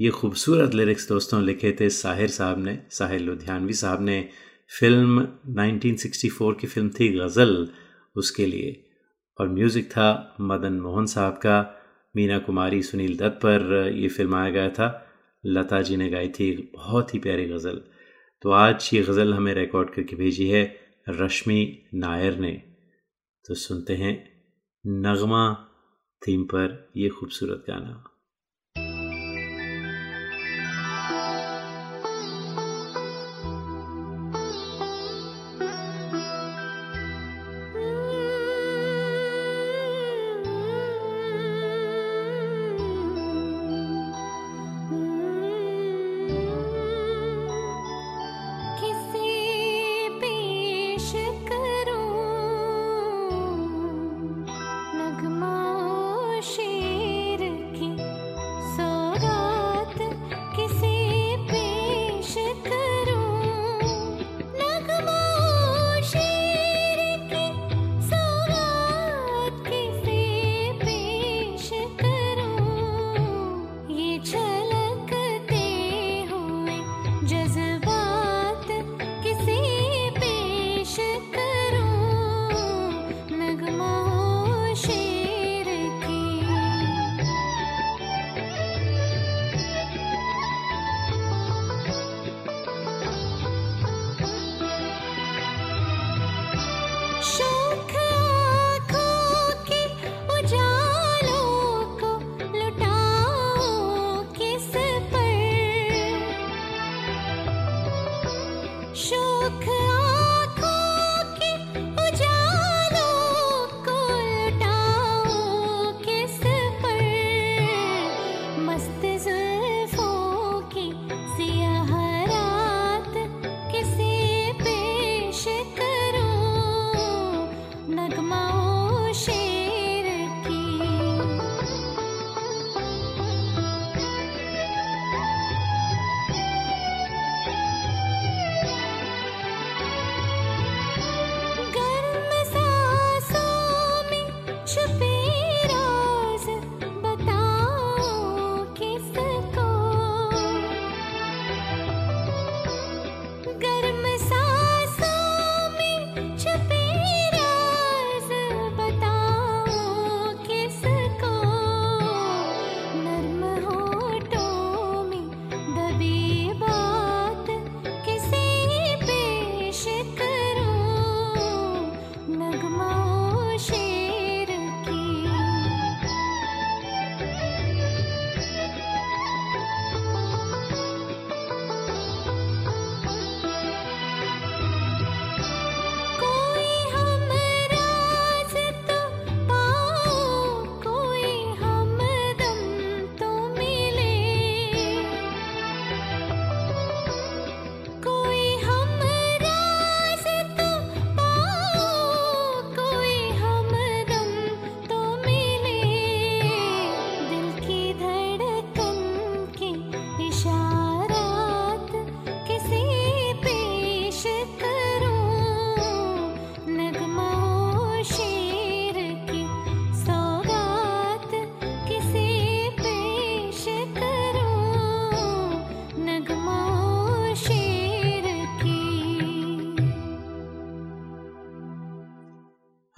ये 0.00 0.10
खूबसूरत 0.10 0.74
लिरिक्स 0.74 1.08
दोस्तों 1.08 1.42
लिखे 1.42 1.76
थे 1.80 1.90
साहिर 1.90 2.28
साहब 2.28 2.58
ने, 2.58 2.86
साहिर 2.90 3.20
लुधियानवी 3.20 3.72
साहब 3.72 4.02
ने। 4.02 4.28
फ़िल्म 4.80 5.28
1964 5.48 6.54
की 6.60 6.66
फ़िल्म 6.66 6.88
थी 6.88 7.08
गज़ल 7.08 7.68
उसके 8.16 8.46
लिए। 8.46 8.86
और 9.40 9.48
म्यूज़िक 9.48 9.90
था 9.90 10.36
मदन 10.40 10.72
मोहन 10.72 11.06
साहब 11.06 11.32
का। 11.32 11.82
मीना 12.16 12.38
कुमारी, 12.38 12.82
सुनील 12.82 13.16
दत्त 13.16 13.36
पर 13.36 13.92
ये 13.94 14.08
फ़िल्म 14.08 14.34
आया 14.34 14.50
गया 14.50 14.68
था। 14.68 15.06
लता 15.46 15.82
जी 15.82 15.96
ने 15.96 16.10
गाई 16.10 16.28
थी 16.28 16.70
बहुत 16.74 17.14
ही 17.14 17.18
प्यारी 17.18 17.44
गज़ल। 17.44 17.80
तो 18.42 18.50
आज 18.50 18.90
ये 18.94 19.02
गज़ल 19.02 19.34
हमें 19.34 19.54
रिकॉर्ड 19.54 19.90
करके 19.90 20.16
भेजी 20.16 20.48
है 20.48 20.80
रश्मि 21.08 21.82
नायर 21.94 22.38
ने। 22.38 22.62
तो 23.46 23.54
सुनते 23.54 23.96
हैं 23.96 24.32
नगमा 24.86 25.70
थीम 26.26 26.44
पर 26.44 26.90
ये 26.96 27.08
खूबसूरत 27.08 27.64
गाना। 27.68 28.13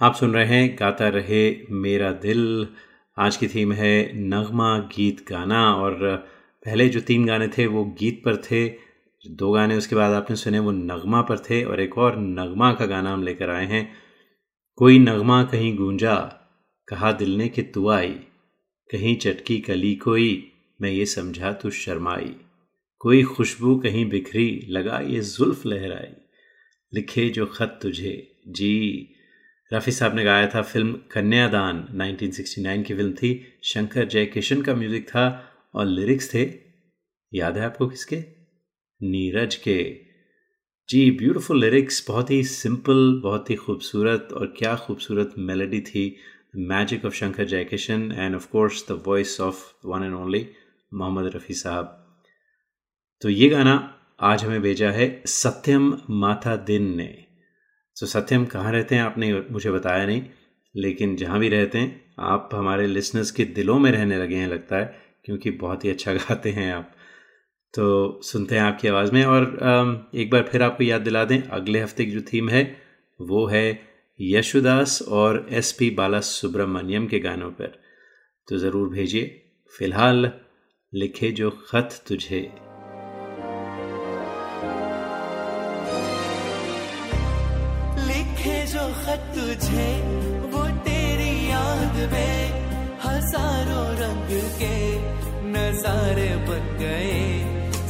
आप 0.07 0.15
सुन 0.15 0.33
रहे 0.33 0.45
हैं 0.45 0.77
गाता 0.79 1.07
रहे 1.07 1.65
मेरा 1.71 2.11
दिल। 2.11 2.67
आज 3.17 3.37
की 3.37 3.47
थीम 3.47 3.73
है 3.73 4.11
नगमा 4.15 4.79
गीत 4.79 5.29
गाना 5.29 5.75
और 5.75 6.15
पहले 6.65 6.89
जो 6.89 6.99
तीन 6.99 7.25
गाने 7.25 7.47
थे 7.47 7.67
वो 7.67 7.85
गीत 7.85 8.21
पर 8.25 8.37
थे। 8.37 8.69
दो 9.31 9.51
गाने 9.51 9.77
उसके 9.77 9.95
बाद 9.95 10.13
आपने 10.13 10.35
सुने, 10.35 10.59
वो 10.59 10.71
नगमा 10.71 11.21
पर 11.21 11.39
थे 11.39 11.63
और 11.63 11.81
एक 11.81 11.97
और 11.97 12.19
नगमा 12.19 12.73
का 12.73 12.85
गाना 12.85 13.13
हम 13.13 13.23
लेकर 13.23 13.49
आए 13.49 13.65
हैं। 13.65 13.93
कोई 14.75 14.99
नगमा 14.99 15.43
कहीं 15.43 15.77
गूंजा, 15.77 16.15
कहा 16.87 17.11
दिल 17.11 17.37
ने 17.37 17.49
कि 17.49 17.61
तू 17.61 17.89
आई। 17.89 18.15
कहीं 18.91 19.17
चटकी 19.17 19.59
कली 19.59 19.95
कोई, 19.95 20.51
मैं 20.81 20.91
ये 20.91 21.05
समझा 21.05 21.53
तू 21.53 21.69
शर्माई। 21.69 22.35
कोई 22.99 23.23
खुशबू 23.23 23.75
कहीं 23.75 24.09
बिखरी, 24.09 24.65
लगा 24.69 24.99
ये 24.99 25.19
जुल्फ 25.19 25.65
लहराई। 25.65 26.13
लिखे 26.93 27.29
जो 27.29 27.45
खत 27.45 27.79
तुझे, 27.81 28.41
जी 28.47 29.13
रफ़ी 29.71 29.91
साहब 29.91 30.15
ने 30.15 30.23
गाया 30.23 30.47
था 30.47 30.61
फ़िल्म 30.61 30.93
कन्यादान 31.11 31.87
1969 31.93 32.83
की 32.83 32.93
फ़िल्म 32.93 33.11
थी। 33.13 33.59
शंकर 33.63 34.05
जय 34.05 34.25
किशन 34.25 34.61
का 34.61 34.75
म्यूज़िक 34.75 35.07
था 35.09 35.25
और 35.75 35.85
लिरिक्स 35.85 36.33
थे, 36.33 36.43
याद 37.31 37.57
है 37.57 37.65
आपको 37.65 37.87
किसके? 37.87 38.23
नीरज 39.01 39.55
के। 39.55 40.07
जी, 40.89 41.11
ब्यूटीफुल 41.11 41.59
लिरिक्स, 41.59 42.05
बहुत 42.07 42.31
ही 42.31 42.43
सिंपल, 42.43 43.19
बहुत 43.23 43.49
ही 43.49 43.55
खूबसूरत 43.55 44.29
और 44.33 44.53
क्या 44.57 44.75
खूबसूरत 44.75 45.33
मेलोडी 45.39 45.81
थी। 45.81 46.15
Magic 46.55 47.05
of 47.05 47.13
Shankar 47.13 47.45
Jai 47.45 47.63
Kishan 47.63 48.11
and 48.11 48.35
of 48.35 48.47
course 48.51 48.85
the 48.91 49.01
voice 49.07 49.39
of 49.41 49.63
one 49.85 50.03
and 50.03 50.13
only 50.13 50.47
Mohammed 50.93 51.31
Rafi 51.35 51.53
साहब 51.53 52.03
तो 53.21 53.29
ये 53.29 53.49
गाना 53.49 53.73
आज 54.21 54.43
हमें 54.43 54.61
भेजा 54.61 54.91
है 54.91 55.23
सत्यम 55.25 55.97
माथा 56.09 56.55
दिन 56.55 56.95
ने। 56.95 57.26
तो 57.99 58.05
सत्यम 58.05 58.45
कहाँ 58.45 58.71
रहते 58.71 58.95
हैं? 58.95 59.01
आपने 59.01 59.41
मुझे 59.51 59.71
बताया 59.71 60.05
नहीं। 60.05 60.23
लेकिन 60.75 61.15
जहाँ 61.15 61.39
भी 61.39 61.49
रहते 61.49 61.77
हैं, 61.77 62.05
आप 62.19 62.49
हमारे 62.53 62.87
लिसनर्स 62.87 63.31
के 63.31 63.45
दिलों 63.45 63.79
में 63.79 63.91
रहने 63.91 64.17
लगे 64.17 64.35
हैं, 64.35 64.47
लगता 64.47 64.75
है, 64.75 64.95
क्योंकि 65.25 65.51
बहुत 65.51 65.85
ही 65.85 65.89
अच्छा 65.89 66.13
गाते 66.13 66.51
हैं 66.51 66.73
आप। 66.73 66.91
तो 67.73 68.19
सुनते 68.23 68.55
हैं 68.55 68.61
आपकी 68.61 68.87
आवाज़ 68.87 69.11
में 69.11 69.25
और 69.25 69.43
एक 70.15 70.29
बार 70.29 70.43
फिर 70.43 70.63
आपको 70.63 70.83
याद 70.83 71.01
दिला 71.01 71.25
दें, 71.25 71.41
अगले 71.41 71.79
हफ़्ते 71.79 72.05
की 72.05 72.11
जो 72.11 72.21
थीम 72.21 72.49
है, 72.49 72.77
वो 73.21 73.45
है 73.47 73.87
यशुदास 74.21 75.01
और 75.01 75.47
एस 75.49 75.71
पी 75.71 75.89
बाला 75.89 76.19
सुब्रमण्यम 76.19 77.07
के 77.07 77.19
गानों 77.19 77.51
पर। 77.51 77.81
तो 78.47 78.57
ज़रूर 78.57 78.89
भेजिए। 78.89 79.43
फ़िलहाल 79.77 80.31
लिखे 80.93 81.31
जो 81.31 81.49
ख़त 81.49 82.03
तुझे। 82.07 82.66
खत 88.97 89.21
तुझे 89.35 89.89
वो 90.51 90.61
तेरी 90.85 91.33
याद 91.49 91.95
में 92.13 92.37
हज़ारों 93.05 93.85
रंग 93.99 94.29
के 94.59 94.75
नजारे 95.53 96.29
बन 96.47 96.65
गए। 96.81 97.21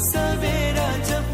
सवेरा 0.08 0.89
जब 1.10 1.27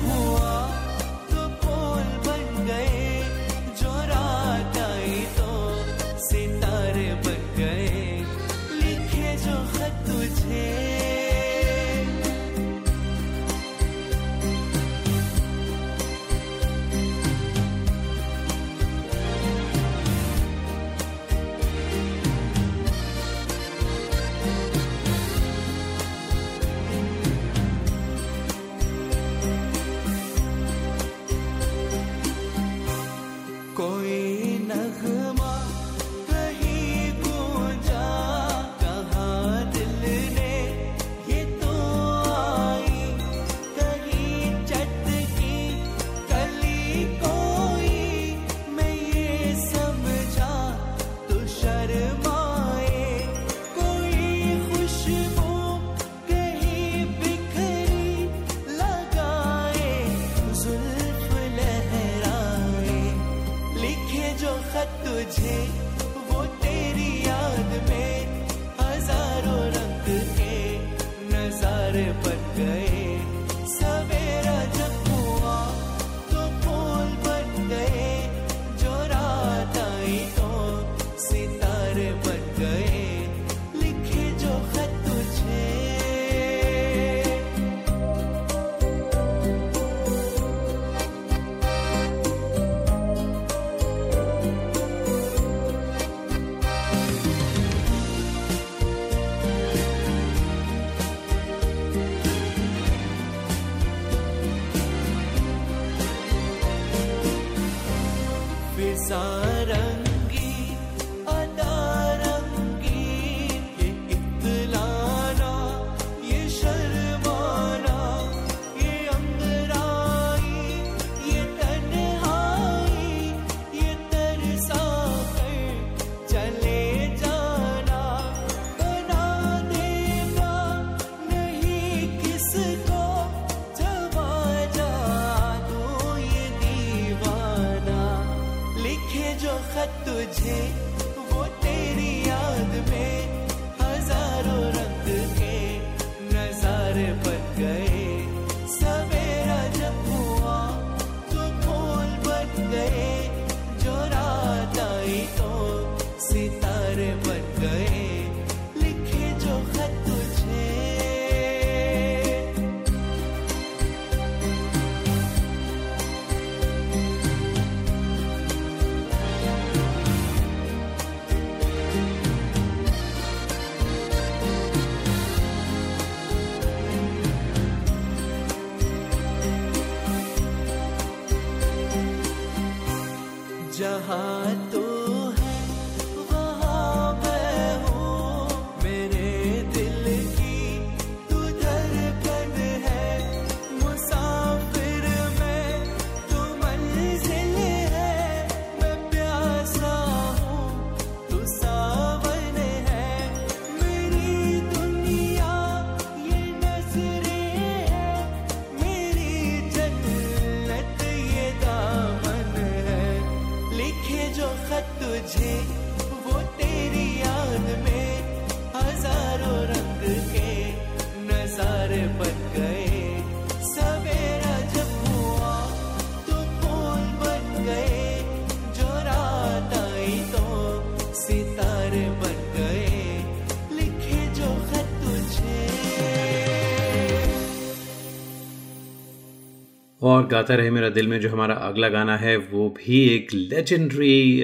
गाता 240.34 240.56
रहे 240.56 240.70
मेरा 240.72 240.90
दिल 240.92 241.08
में 241.08 241.20
जो 241.20 241.30
हमारा 241.30 241.56
अगला 241.64 241.90
गाना 241.90 242.18
है, 242.18 242.36
वो 242.38 242.70
भी 242.78 243.04
एक 243.10 243.34
लेजेंडरी 243.34 244.44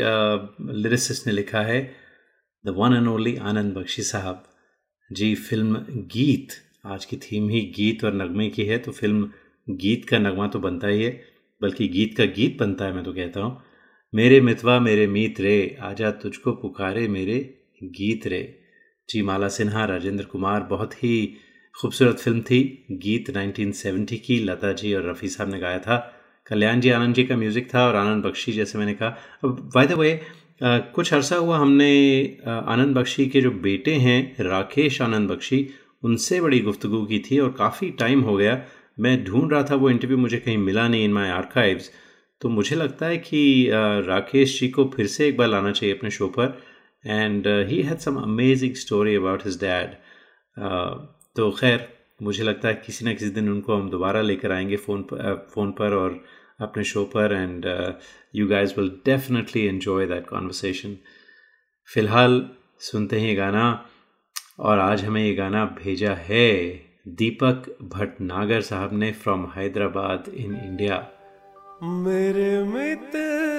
लिरिसिस्ट 0.77 1.27
ने 1.27 1.33
लिखा 1.33 1.61
है। 1.63 1.81
The 2.65 2.73
one 2.77 2.93
and 2.93 3.07
only 3.07 3.35
Anand 3.45 3.73
Bakshi 3.73 4.03
साहब। 4.03 4.43
जी 5.09 5.33
फ़िल्म 5.37 5.85
गीत, 6.13 6.47
आज 6.85 7.05
की 7.05 7.17
थीम 7.17 7.49
ही 7.49 7.61
गीत 7.75 8.03
और 8.03 8.13
नगमे 8.15 8.49
की 8.49 8.65
है 8.65 8.77
तो 8.77 8.91
फ़िल्म 8.91 9.29
गीत 9.67 10.07
का 10.09 10.17
नगमा 10.19 10.47
तो 10.47 10.59
बनता 10.59 10.87
ही 10.87 11.03
है, 11.03 11.11
बल्कि 11.61 11.87
गीत 11.87 12.15
का 12.17 12.25
गीत 12.27 12.57
बनता 12.59 12.85
है, 12.85 12.93
मैं 12.93 13.03
तो 13.03 13.13
कहता 13.13 13.41
हूँ। 13.41 13.61
मेरे 14.13 14.39
मितवा, 14.41 14.79
मेरे 14.79 15.07
मीत 15.07 15.39
रे, 15.41 15.77
आजा 15.81 16.11
तुझको 16.13 16.51
पुकारे 16.51 17.07
मेरे 17.07 17.37
गीत 17.83 18.27
रे। 18.27 18.41
जी, 19.09 19.21
माला 19.21 19.47
सिन्हा, 19.49 19.85
राजेंद्र 19.85 20.25
कुमार, 20.25 20.63
बहुत 20.63 20.93
ही 21.03 21.15
खूबसूरत 21.75 22.19
फ़िल्म 22.19 22.41
थी, 22.41 22.87
गीत 22.93 23.29
1970 23.29 24.17
की, 24.17 24.39
लता 24.39 24.71
जी 24.73 24.93
और 24.93 25.09
रफ़ी 25.09 25.27
साहब 25.29 25.49
ने 25.49 25.59
गाया 25.59 25.79
था। 25.79 25.97
कल्याण 26.47 26.79
जी, 26.81 26.89
आनंद 26.89 27.15
जी 27.15 27.23
का 27.23 27.35
म्यूज़िक 27.37 27.67
था 27.73 27.85
और 27.87 27.95
आनंद 27.95 28.23
बख्शी 28.25 28.51
जैसे 28.51 28.77
मैंने 28.77 28.93
कहा। 28.93 29.09
अब 29.43 29.69
बाय 29.75 29.87
द 29.87 29.91
वे 29.93 30.19
कुछ 30.63 31.13
अरसा 31.13 31.35
हुआ 31.35 31.57
हमने 31.57 31.91
आनंद 32.47 32.95
बख्शी 32.95 33.25
के 33.27 33.41
जो 33.41 33.51
बेटे 33.61 33.93
हैं, 33.95 34.35
राकेश 34.41 35.01
आनंद 35.01 35.29
बख्शी, 35.29 35.67
उनसे 36.03 36.39
बड़ी 36.41 36.59
गुफ्तगू 36.59 37.05
की 37.05 37.19
थी 37.21 37.39
और 37.39 37.51
काफ़ी 37.57 37.89
टाइम 37.99 38.21
हो 38.21 38.35
गया। 38.37 38.61
मैं 38.99 39.23
ढूंढ 39.23 39.51
रहा 39.51 39.63
था, 39.63 39.75
वो 39.75 39.89
इंटरव्यू 39.89 40.17
मुझे 40.17 40.37
कहीं 40.37 40.57
मिला 40.57 40.87
नहीं 40.87 41.03
इन 41.05 41.13
माई 41.13 41.29
आर्काइव्स 41.29 41.89
तो 42.41 42.49
मुझे 42.49 42.75
लगता 42.75 43.05
है 43.05 43.17
कि 43.19 43.69
राकेश 43.71 44.59
जी 44.59 44.67
को 44.69 44.83
फिर 44.95 45.07
से 45.07 45.27
एक 45.27 45.37
बार 45.37 45.47
लाना 45.47 45.71
चाहिए 45.71 45.95
अपने 45.95 46.09
शो 46.09 46.27
पर। 46.37 46.59
And 47.05 47.47
he 47.69 47.81
had 47.81 47.97
some 47.99 48.15
amazing 48.17 48.75
story 48.75 49.15
about 49.15 49.45
his 49.45 49.57
dad 49.61 49.95
तो 51.35 51.51
खैर, 51.51 51.93
मुझे 52.21 52.43
लगता 52.43 52.67
है 52.67 52.73
किसी 52.73 53.05
ना 53.05 53.13
किसी 53.13 53.29
दिन 53.29 53.49
उनको 53.49 53.75
हम 53.75 53.89
दोबारा 53.89 54.21
लेकर 54.21 54.51
आएँगे 54.51 54.77
फ़ोन 54.77 55.01
पर 55.01 55.47
फ़ोन 55.55 55.71
पर 55.71 55.93
और 55.93 56.23
अपने 56.59 56.83
शो 56.83 57.05
पर 57.05 57.33
and 57.33 57.93
you 58.35 58.47
guys 58.47 58.73
will 58.77 58.89
definitely 59.05 59.65
enjoy 59.65 60.05
that 60.05 60.27
conversation 60.27 60.97
फ़िलहाल 61.93 62.49
सुनते 62.79 63.19
हैं 63.19 63.37
गाना 63.37 63.85
और 64.59 64.79
आज 64.79 65.05
हमें 65.05 65.25
ये 65.25 65.35
गाना 65.35 65.65
भेजा 65.65 66.13
है 66.13 66.69
दीपक 67.07 67.77
भटनागर 67.81 68.61
साहब 68.61 68.93
ने 68.93 69.11
फ्रॉम 69.11 69.45
हैदराबाद 69.55 70.31
इन 70.33 70.55
इंडिया 70.55 71.07
मेरे 71.83 72.63
मितवा 72.63 73.58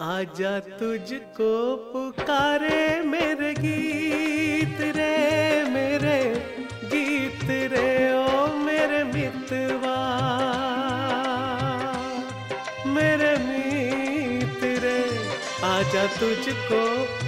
आजा 0.00 0.50
तुझको 0.60 1.76
पुकारे 1.92 3.00
मेरे 3.04 3.52
गीत 3.54 4.78
रे, 4.96 5.08
मेरे 5.64 6.20
गीत 6.92 7.44
रे, 7.72 7.90
ओ 8.14 8.46
मेरे 8.64 9.02
मितवा। 9.04 9.98
मेरे 12.94 13.34
मित 13.44 14.64
रे, 14.84 14.96
आजा 15.68 16.06
तुझको 16.16 16.82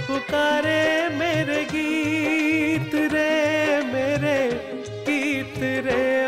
पुकारे 0.07 0.81
मेरे 1.19 1.63
गीत 1.75 2.95
रे, 3.13 3.29
मेरे 3.93 4.37
गीत 5.05 5.61
रे। 5.85 6.22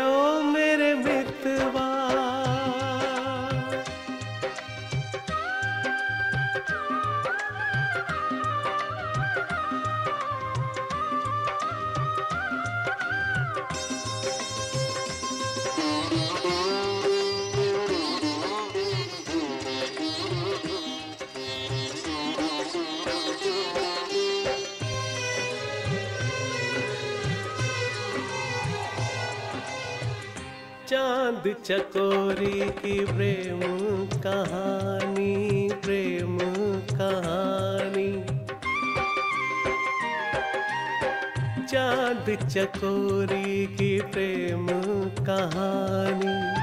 चाँद 31.46 31.56
चकोरी 31.64 32.60
की 32.60 33.06
प्रेम 33.06 33.60
कहानी 34.20 35.68
प्रेम 35.84 36.38
कहानी। 36.98 38.24
चाँद 41.66 42.48
चकोरी 42.48 43.66
की 43.66 44.00
प्रेम 44.00 44.66
कहानी। 45.26 46.56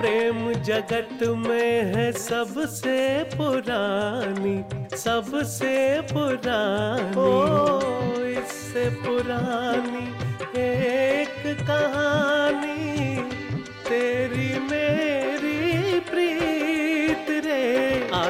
प्रेम 0.00 0.52
जगत 0.52 1.18
में 1.22 1.82
है 1.82 2.12
सबसे 2.12 3.24
पुरानी 3.24 4.64
सबसे 4.96 6.00
पुरानी। 6.00 7.16
ओ। 7.16 8.24
इससे 8.24 8.90
पुरानी 8.90 10.06
एक 10.60 11.56
कहानी। 11.60 12.65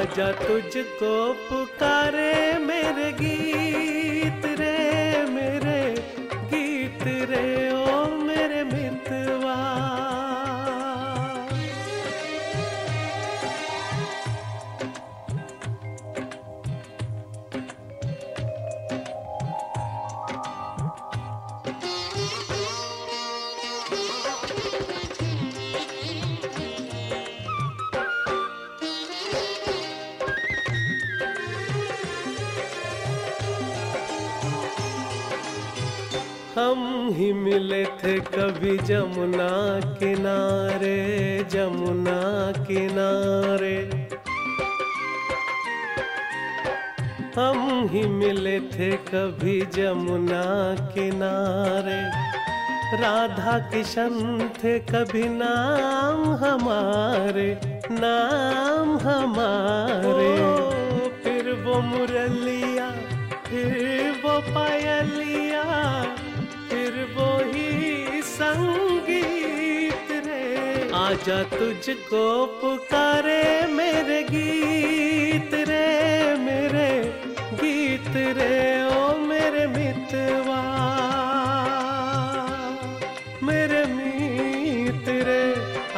आजा 0.06 0.26
तुझको 0.38 1.12
पुकारे 1.48 2.32
मेरे 2.66 3.10
गीत 3.20 3.45
जमुना 38.86 39.80
किनारे 39.98 40.98
जमुना 41.50 42.18
किनारे। 42.58 43.76
हम 47.36 47.88
ही 47.92 48.02
मिले 48.08 48.60
थे 48.60 48.90
कभी 48.92 49.60
जमुना 49.74 50.44
किनारे। 50.94 52.00
राधा 53.02 53.58
किशन 53.58 54.14
थे 54.64 54.78
कभी 54.78 55.28
नाम 55.28 56.24
हमारे 56.44 57.48
नाम 57.90 58.96
हमारे। 58.98 60.32
फिर 61.24 61.52
वो 61.66 61.80
मुरलिया 61.80 62.45
आजा 71.06 71.42
तुझको 71.42 72.20
पुकारे 72.60 73.42
मेरे 73.72 74.22
गीत 74.22 75.52
रे, 75.68 75.84
मेरे 76.38 76.88
गीत 77.60 78.16
रे, 78.38 78.56
ओ 78.84 79.02
मेरे 79.28 79.66
मितवा। 79.66 80.58
मेरे 83.42 83.84
मित 83.94 85.08
रे, 85.28 85.42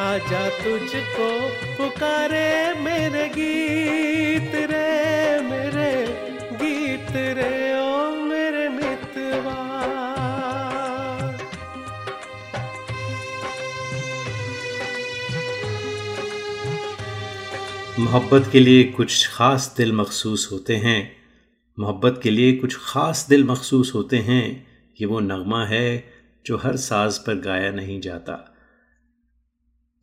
आजा 0.09 0.43
तुझको 0.59 1.29
पुकारे 1.77 2.49
मेरे 2.83 3.27
गीत 3.29 3.98
मोहब्बत 18.09 18.49
के 18.51 18.59
लिए 18.59 18.83
कुछ 18.83 19.27
ख़ास 19.27 19.73
दिल 19.77 19.93
मखसूस 19.93 20.51
होते 20.51 20.75
हैं। 20.75 21.11
मोहब्बत 21.79 22.19
के 22.23 22.29
लिए 22.29 22.55
कुछ 22.55 22.77
ख़ास 22.77 23.25
दिल 23.29 23.43
मखसूस 23.43 23.93
होते 23.95 24.17
हैं। 24.17 24.67
ये 25.01 25.05
वो 25.05 25.19
नगमा 25.19 25.65
है 25.65 26.03
जो 26.45 26.57
हर 26.57 26.75
साज 26.75 27.17
पर 27.17 27.35
गाया 27.35 27.71
नहीं 27.71 28.01
जाता। 28.01 28.55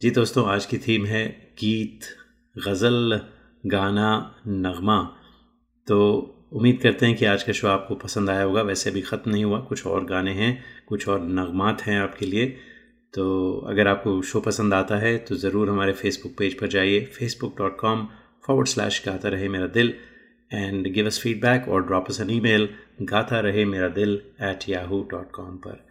जी 0.03 0.11
दोस्तों, 0.11 0.47
आज 0.47 0.67
की 0.67 0.79
थीम 0.79 1.07
है 1.07 1.55
गीत, 1.61 2.01
गज़ल, 2.59 3.21
गाना, 3.67 4.35
नगमा। 4.49 5.03
तो 5.87 6.17
उम्मीद 6.53 6.81
करते 6.83 7.07
हैं 7.07 7.17
कि 7.17 7.25
आज 7.25 7.43
का 7.43 7.53
शो 7.53 7.69
आपको 7.69 7.95
पसंद 7.95 8.31
आया 8.31 8.43
होगा। 8.43 8.63
वैसे 8.63 8.91
अभी 8.91 9.01
ख़त्म 9.01 9.31
नहीं 9.31 9.45
हुआ, 9.45 9.59
कुछ 9.59 9.87
और 9.87 10.05
गाने 10.05 10.33
हैं, 10.33 10.65
कुछ 10.89 11.09
और 11.09 11.21
नगमात 11.21 11.83
हैं 11.83 12.01
आपके 12.01 12.27
लिए। 12.27 12.57
तो 13.15 13.25
अगर 13.69 13.89
आपको 13.89 14.21
शो 14.23 14.41
पसंद 14.41 14.75
आता 14.75 14.97
है 14.97 15.17
तो 15.19 15.37
ज़रूर 15.37 15.71
हमारे 15.71 15.93
फेसबुक 15.93 16.33
पेज 16.39 16.59
पर 16.59 16.67
जाइए। 16.67 17.05
Facebook 17.19 17.57
dot 17.59 17.79
com 17.81 18.07
forward 18.47 18.69
slash 18.69 19.03
Gaata 19.07 19.29
Rahe 19.29 19.49
Mera 19.49 19.67
Dil 19.67 19.95
and 20.51 20.87
give 20.95 21.07
us 21.07 21.21
feedback 21.23 21.69
और 21.69 21.87
drop 21.87 22.11
us 22.11 22.21
an 22.21 22.31
email 22.31 22.69
Gaata 23.03 23.41
Rahe 23.41 23.65
Mera 23.65 23.89
दिल 23.89 24.21
एट 24.43 24.69
याहू 24.69 25.01
डॉट 25.11 25.31
कॉम 25.31 25.57
पर। 25.57 25.85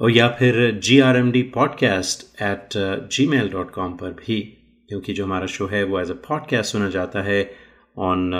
और 0.00 0.10
या 0.10 0.28
फिर 0.28 0.70
G 0.84 0.98
R 1.00 1.16
M 1.16 1.30
D 1.32 1.42
podcast 1.54 2.22
at 2.42 2.78
Gmail 3.26 3.48
dot 3.48 3.70
com 3.70 3.92
पर 3.96 4.10
भी, 4.10 4.40
क्योंकि 4.88 5.12
जो 5.12 5.24
हमारा 5.24 5.46
शो 5.46 5.66
है, 5.66 5.82
वो 5.84 6.00
एज 6.00 6.10
अ 6.10 6.14
पॉडकास्ट 6.28 6.72
सुना 6.72 6.88
जाता 6.90 7.22
है 7.22 7.40
on 7.98 8.32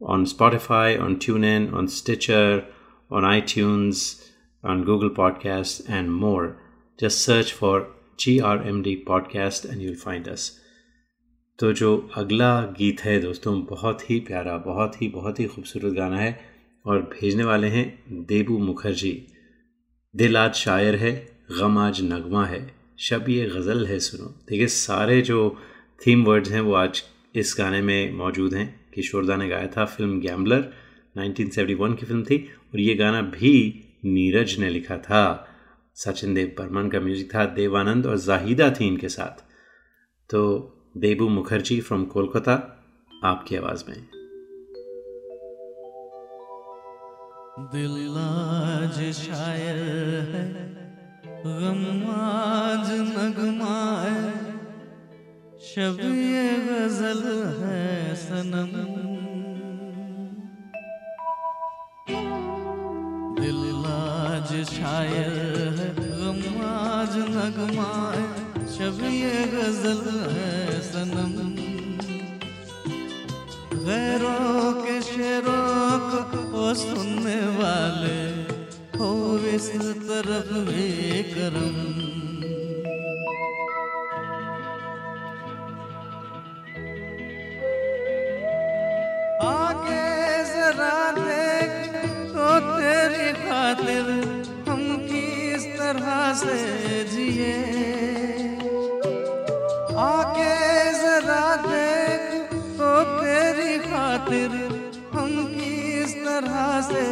on 0.00 0.24
Spotify 0.24 0.96
on 0.96 1.14
TuneIn 1.44 1.72
on 1.74 1.86
Stitcher 1.86 2.62
on 3.12 3.24
iTunes 3.48 4.04
on 4.64 4.82
Google 4.84 5.08
podcast 5.16 5.90
and 5.90 6.08
more 6.08 6.56
just 7.00 7.18
search 7.18 7.52
for 7.52 8.00
G 8.20 8.38
R 8.38 8.68
M 8.68 8.82
D 8.82 8.94
podcast 8.96 9.72
and 9.72 9.82
you'll 9.82 9.94
find 9.94 10.28
us 10.28 10.60
तो 11.58 11.72
जो 11.72 12.10
अगला 12.14 12.62
गीत 12.62 13.00
है 13.00 13.20
दोस्तों, 13.20 13.64
बहुत 13.64 14.10
ही 14.10 14.20
प्यारा, 14.20 14.56
बहुत 14.56 15.02
ही 15.02 15.08
बहुत 15.08 15.40
ही 15.40 15.44
खूबसूरत 15.44 15.94
गाना 15.94 16.18
है 16.18 16.40
और 16.86 17.02
भेजने 17.02 17.44
वाले 17.44 17.66
हैं 17.66 18.02
देबू 18.10 18.58
मुखर्जी। 18.58 19.26
दिल 20.16 20.36
आज 20.36 20.54
शायर 20.54 20.96
है, 20.96 21.38
गम 21.58 21.78
आज 21.78 22.02
नगमा 22.02 22.46
है। 22.46 22.74
शब 22.98 23.24
ये 23.28 23.46
गज़ल 23.46 23.86
है, 23.86 23.98
सुनो। 23.98 24.24
देखिए, 24.24 24.66
सारे 24.66 25.22
जो 25.22 25.58
थीम 26.06 26.24
वर्ड्स 26.24 26.50
हैं 26.50 26.60
वो 26.60 26.72
आज 26.74 27.02
इस 27.34 27.54
गाने 27.58 27.82
में 27.82 28.12
मौजूद 28.12 28.54
हैं। 28.54 28.90
किशोरदा 28.94 29.36
ने 29.36 29.48
गाया 29.48 29.66
था 29.66 29.84
फ़िल्म 29.84 30.20
गैम्बलर 30.20 30.72
1971 31.16 31.96
की 31.96 32.06
फ़िल्म 32.06 32.22
थी 32.24 32.48
और 32.74 32.80
ये 32.80 32.94
गाना 32.94 33.22
भी 33.22 33.84
नीरज 34.04 34.58
ने 34.58 34.70
लिखा 34.70 34.98
था। 34.98 35.49
सचिन 35.96 36.34
देव 36.34 36.54
बर्मन 36.58 36.88
का 36.88 37.00
म्यूज़िक 37.00 37.34
था, 37.34 37.44
देवानंद 37.44 38.06
और 38.06 38.18
जाहिदा 38.18 38.70
थी 38.70 38.86
इनके 38.86 39.08
साथ। 39.08 39.42
तो 40.30 40.40
देबू 40.96 41.28
मुखर्जी 41.28 41.80
फ्रॉम 41.80 42.04
कोलकाता, 42.04 42.54
आपकी 43.24 43.56
आवाज़ 43.56 43.84
में। 43.88 43.96
दिल 47.72 47.94
शायर 49.12 49.76
है 50.30 50.44
नगमा 53.10 53.80
है 54.00 54.30
शब 55.60 55.98
ये 56.00 56.50
गज़ल 56.66 57.22
है, 57.62 58.14
सनम 58.14 58.99
आज 64.40 64.52
शायर 64.64 65.32
है, 65.78 65.86
गम 65.96 66.38
आज 66.66 67.16
नगमा 67.32 67.88
है 68.12 69.08
ये 69.14 69.42
गज़ल 69.46 70.00
है 70.30 70.80
सनम। 70.80 71.34
गैरों 73.84 74.72
के 74.82 74.96
शेरों 75.02 76.22
को 76.32 76.74
सुनने 76.74 77.40
वाले 77.58 78.18
हो 78.96 79.10
इस 79.54 79.70
तरफ़ 80.08 80.52
भी 80.70 81.22
करम। 81.34 82.09
खातिर 93.60 94.06
हम 94.68 94.82
किस 95.00 95.64
तरह 95.78 96.20
से 96.34 96.54
जिए। 97.04 97.56
आके 100.00 100.54
जरा 100.94 101.44
देख 101.64 102.54
तो 102.78 102.88
तेरी 103.10 103.76
खातिर 103.80 104.54
हम 105.12 105.30
किस 105.52 106.14
तरह 106.24 106.80
से 106.88 107.04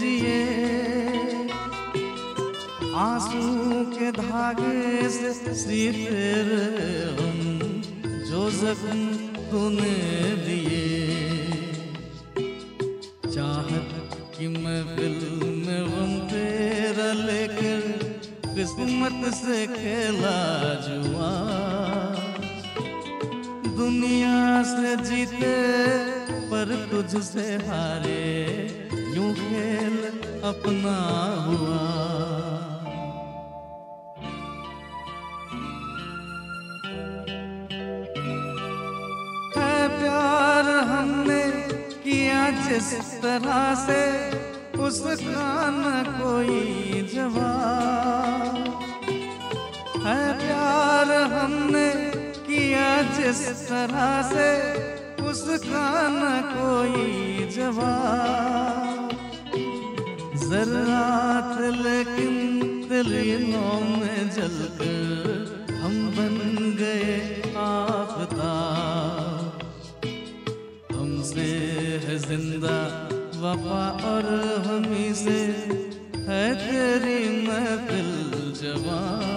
जिए। 0.00 0.40
आँसू 3.04 3.46
के 3.94 4.10
धागे 4.18 5.08
से 5.10 5.54
सीते 5.54 6.32
रहे 6.50 6.92
हम 7.20 7.38
जो 8.30 8.50
जख्म 8.58 9.00
तूने 9.52 9.96
दिए। 10.46 10.82
चाहत 13.30 14.18
कि 14.36 14.48
मैं 14.48 14.80
दिल 14.96 15.18
किस्मत 18.62 19.22
से 19.34 19.66
खेला 19.66 20.40
जुआ। 20.82 21.30
दुनिया 23.76 24.62
से 24.62 24.90
जीते 25.02 25.54
पर 26.50 26.70
तुझसे 26.90 27.46
हारे 27.66 28.22
यूँ 29.16 29.32
खेल 29.34 29.96
अपना 30.50 30.94
हुआ। 31.46 31.80
है 39.56 39.88
प्यार 39.98 40.70
हमने 40.90 41.42
किया 42.04 42.48
जिस 42.62 43.02
तरह 43.22 43.74
से 43.86 44.00
उसका 44.82 45.50
न 45.70 45.82
कोई 46.18 47.02
जवाब। 47.14 48.56
है 50.04 50.22
प्यार 50.38 51.10
हमने 51.32 51.88
किया 52.46 52.88
जिस 53.16 53.40
तरह 53.68 54.10
से 54.30 54.48
उसका 55.30 55.86
न 56.08 56.22
कोई 56.48 57.46
जवाब। 57.56 59.06
जरात 60.42 61.54
लेकिन 61.78 62.32
दिलों 62.88 63.78
में 63.92 64.20
जलकर 64.30 65.76
हम 65.82 65.94
बन 66.16 66.36
गए 66.80 67.14
आफताब 67.58 69.50
हमसे 70.92 71.48
है 72.04 72.18
ज़िंदा 72.18 72.76
वफा 73.42 73.84
और 74.06 74.26
हमी 74.66 75.06
से 75.14 75.38
है 76.26 76.42
तेरी 76.58 77.20
महफिल 77.46 78.10
जवान। 78.58 79.30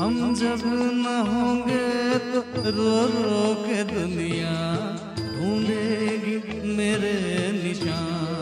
हम 0.00 0.14
जब 0.34 0.62
न 0.66 1.16
होंगे 1.28 1.88
तो 2.30 2.40
रो 2.76 2.94
रो 3.16 3.42
के 3.64 3.82
दुनिया 3.92 4.56
ढूंढेगी 5.18 6.36
मेरे 6.76 7.16
निशान। 7.58 8.39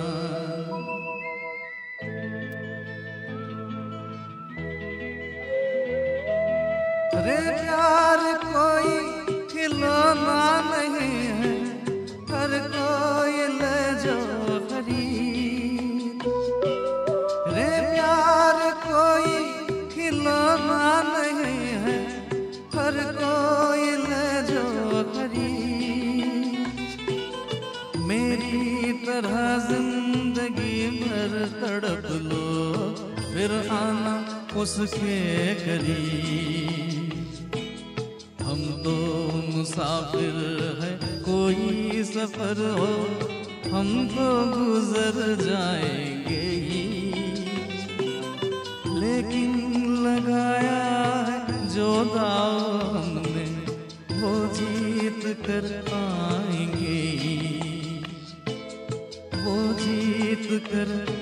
फिर 33.48 33.68
आना 33.68 34.14
उसके 34.56 35.54
करीब। 35.54 37.12
हम 38.42 38.82
तो 38.82 38.96
मुसाफिर 39.56 40.36
है, 40.82 41.22
कोई 41.22 42.02
सफ़र 42.02 42.60
हो, 42.70 42.92
हम 43.76 44.08
तो 44.08 44.28
गुजर 44.56 45.44
जाएँगे 45.44 46.42
ही। 46.66 46.84
लेकिन 49.00 49.50
लगाया 50.06 51.04
है 51.28 51.68
जो 51.68 52.04
दाव 52.04 52.96
हमने, 52.96 53.46
वो 54.20 54.54
जीत 54.54 55.22
कर 55.40 55.84
आएँगे 55.94 57.00
ही। 57.18 57.38
वो 59.44 59.72
जीत 59.72 60.62
कर 60.66 61.17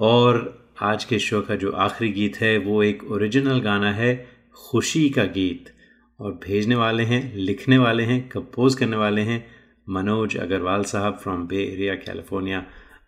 और 0.00 0.36
आज 0.82 1.04
के 1.04 1.18
शो 1.18 1.40
का 1.42 1.54
जो 1.54 1.70
आखिरी 1.70 2.10
गीत 2.12 2.36
है, 2.40 2.56
वो 2.58 2.82
एक 2.82 3.02
ओरिजिनल 3.12 3.58
गाना 3.60 3.90
है, 3.92 4.14
खुशी 4.54 5.08
का 5.10 5.24
गीत। 5.24 5.72
और 6.20 6.32
भेजने 6.44 6.74
वाले 6.74 7.02
हैं, 7.02 7.36
लिखने 7.36 7.78
वाले 7.78 8.02
हैं 8.02 8.28
कंपोज 8.28 8.74
करने 8.74 8.96
वाले 8.96 9.20
हैं 9.22 9.44
मनोज 9.88 10.36
अग्रवाल 10.36 10.84
साहब 10.84 11.18
from 11.22 11.46
Bay 11.46 11.62
Area 11.64 11.94
California 11.96 12.64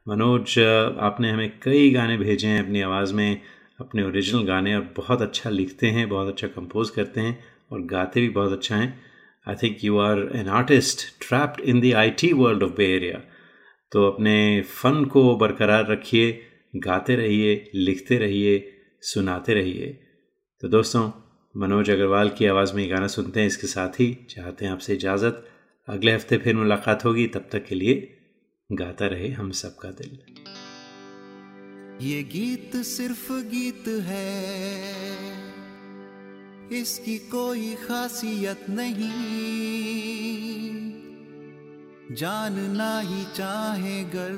Manoj, 0.09 0.59
आपने 1.01 1.30
हमें 1.30 1.59
कई 1.62 1.90
गाने 1.90 2.16
भेजे 2.18 2.49
हैं 2.49 2.62
अपनी 2.64 2.80
आवाज़ 2.80 3.14
में, 3.14 3.40
अपने 3.80 4.03
ओरिजिनल 4.03 4.45
गाने, 4.45 4.74
और 4.76 4.88
बहुत 4.97 5.22
अच्छा 5.22 5.51
लिखते 5.51 5.86
हैं, 5.86 6.09
बहुत 6.09 6.28
अच्छा 6.28 6.47
कंपोज 6.49 6.90
करते 6.90 7.20
हैं, 7.20 7.38
और 7.72 7.82
गाते 7.86 8.20
भी 8.20 8.28
बहुत 8.30 8.53
अच्छा 8.53 8.76
हैं। 8.76 8.95
I 9.47 9.55
think 9.62 9.84
you 9.84 9.99
are 9.99 10.28
an 10.36 10.49
artist 10.51 11.09
trapped 11.20 11.61
in 11.61 11.80
the 11.80 11.95
I 11.95 12.11
T 12.18 12.32
world 12.32 12.62
of 12.62 12.76
Bay 12.76 12.95
Area 12.97 13.20
तो 13.93 14.07
अपने 14.07 14.36
फ़न 14.62 15.05
को 15.05 15.34
बरकरार 15.36 15.86
रखिए 15.86 16.40
गाते 16.76 17.16
रहिए, 17.16 17.70
लिखते 17.74 18.18
रहिए, 18.18 18.72
सुनाते 19.00 19.54
रहिए। 19.54 19.86
तो 20.60 20.68
दोस्तों, 20.68 21.10
मनोज 21.56 21.90
अग्रवाल 21.90 22.28
की 22.28 22.46
आवाज़ 22.46 22.74
में 22.74 22.82
ये 22.82 22.88
गाना 22.88 23.06
सुनते 23.06 23.40
हैं। 23.40 23.46
इसके 23.46 23.66
साथ 23.66 23.88
ही 23.88 24.26
चाहते 24.30 24.64
हैं 24.64 24.72
आपसे 24.72 24.94
इजाज़त। 24.94 25.48
अगले 25.88 26.12
हफ़्ते 26.12 26.38
फिर 26.38 26.56
मुलाकात 26.56 27.04
होगी। 27.04 27.26
तब 27.26 27.48
तक 27.52 27.66
के 27.66 27.74
लिए 27.74 28.16
गाता 28.72 29.06
रहे 29.06 29.28
हम 29.28 29.50
सबका 29.50 29.90
दिल। 29.90 30.18
ये 32.06 32.22
गीत 32.22 32.76
सिर्फ़ 32.76 33.32
गीत 33.32 33.84
है। 33.88 34.82
इसकी 36.80 37.18
कोई 37.18 37.74
खासियत 37.74 38.70
नहीं। 38.70 39.10
जानना 42.14 43.00
ही 43.00 43.24
चाहे 43.24 44.04
गर 44.04 44.32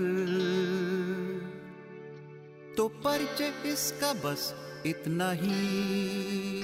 तो 2.76 2.86
परिचय 3.04 3.52
इसका 3.66 4.12
बस 4.22 4.42
इतना 4.86 5.30
ही। 5.32 6.62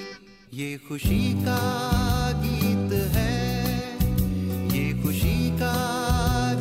ये 0.55 0.77
खुशी 0.89 1.33
का 1.45 1.59
गीत 2.41 2.93
है, 3.15 3.35
ये 4.75 5.03
खुशी 5.03 5.51
का 5.59 5.75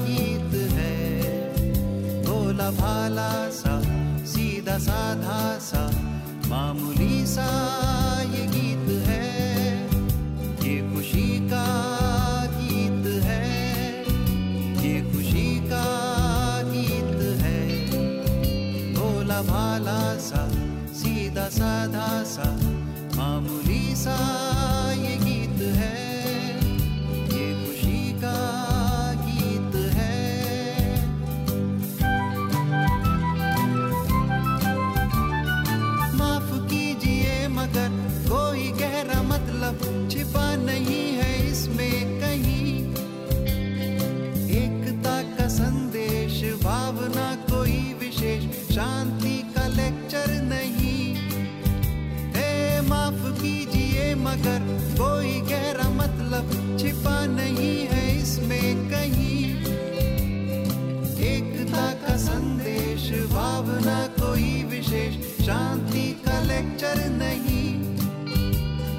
गीत 0.02 0.54
है। 0.74 2.24
भोला 2.24 2.70
भाला 2.72 3.32
सा, 3.52 3.82
सीधा 4.26 4.78
साधा 4.78 5.42
सा, 5.60 5.84
मामूली 6.48 7.26
सा 7.26 7.50
भोला 19.48 20.02
सा 20.20 20.42
सीधा 21.00 21.48
साधा 21.58 22.08
सा 22.34 22.48
मामूली 23.16 23.96
सा 23.96 24.18
ये 25.02 25.16
शांति 65.50 66.22
का 66.26 66.42
लेक्चर 66.42 67.10
नहीं। 67.10 67.76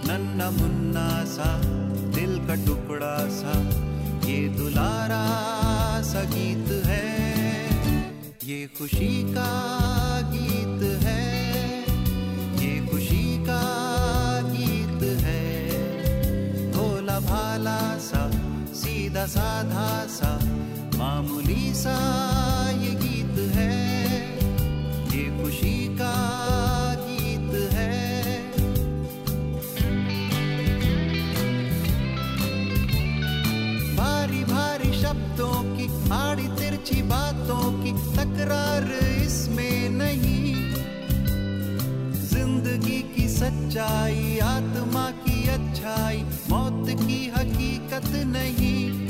नन्ना 0.09 0.51
मुन्ना 0.51 1.25
सा, 1.25 1.61
दिल 2.11 2.47
का 2.47 2.55
टुकड़ा 2.55 3.29
सा, 3.29 3.53
ये 4.29 4.49
दुलारा 4.49 5.27
सा 6.03 6.23
गीत 6.23 6.87
है। 6.87 7.21
ये 8.45 8.67
खुशी 8.79 9.33
का 9.33 9.53
गीत 10.21 11.03
है। 11.03 11.81
ये 12.65 12.87
खुशी 12.87 13.45
का 13.45 13.63
गीत 14.43 15.03
है। 15.03 15.71
भोला 16.73 17.21
भाला 17.21 17.99
सा, 17.99 18.31
सीधा 18.75 19.27
साधा 19.27 20.07
सा, 20.07 20.39
मामूली 20.99 21.75
सा 21.75 21.97
तिरछी 36.57 37.03
बातों 37.03 37.65
की 37.83 37.93
तकरार 38.17 38.91
इसमें 39.25 39.89
नहीं। 39.91 40.55
ज़िंदगी 42.31 43.01
की 43.15 43.29
सच्चाई, 43.29 44.39
आत्मा 44.39 45.11
की 45.21 45.49
अच्छाई, 45.49 46.23
मौत 46.51 46.89
की 47.01 47.21
हकीकत 47.37 48.11
नहीं। 48.27 49.09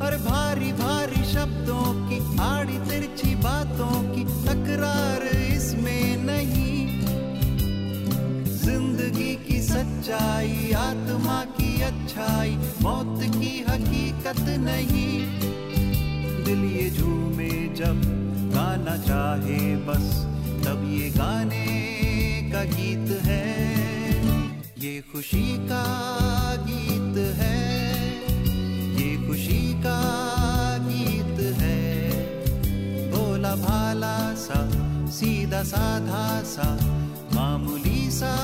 और 0.00 0.16
भारी 0.18 0.72
भारी 0.72 1.24
शब्दों 1.24 1.84
की, 2.08 2.18
आड़ी 2.40 2.78
तिरछी 2.90 3.34
बातों 3.34 4.02
की 4.12 4.24
तकरार 4.46 5.26
इसमें 5.26 6.16
नहीं। 6.24 7.00
ज़िंदगी 8.56 9.34
की 9.46 9.60
सच्चाई, 9.62 10.72
आत्मा 10.78 11.44
की 11.56 11.80
अच्छाई, 11.82 12.56
मौत 12.82 13.18
की 13.22 13.58
हकीकत 13.68 14.44
नहीं। 14.60 15.51
दिल 16.44 16.64
ये 16.64 16.90
झूमे 16.90 17.74
जब 17.74 18.02
गाना 18.54 18.96
चाहे 18.96 19.76
बस। 19.76 20.26
तब 20.66 20.98
ये 21.00 21.10
गाने 21.10 22.50
का 22.52 22.64
गीत 22.64 23.22
है। 23.22 23.72
ये 24.78 25.04
खुशी 25.12 25.56
का 25.58 25.84
गीत 26.56 27.16
है। 27.36 27.72
ये 28.94 29.28
खुशी 29.28 29.74
का 29.74 30.00
गीत 30.78 31.56
है। 31.56 32.10
भोला 33.10 33.56
भाला 33.56 34.34
सा, 34.34 34.70
सीधा 35.10 35.62
साधा 35.62 36.42
सा, 36.42 36.78
मामूली 37.34 38.10
सा 38.10 38.36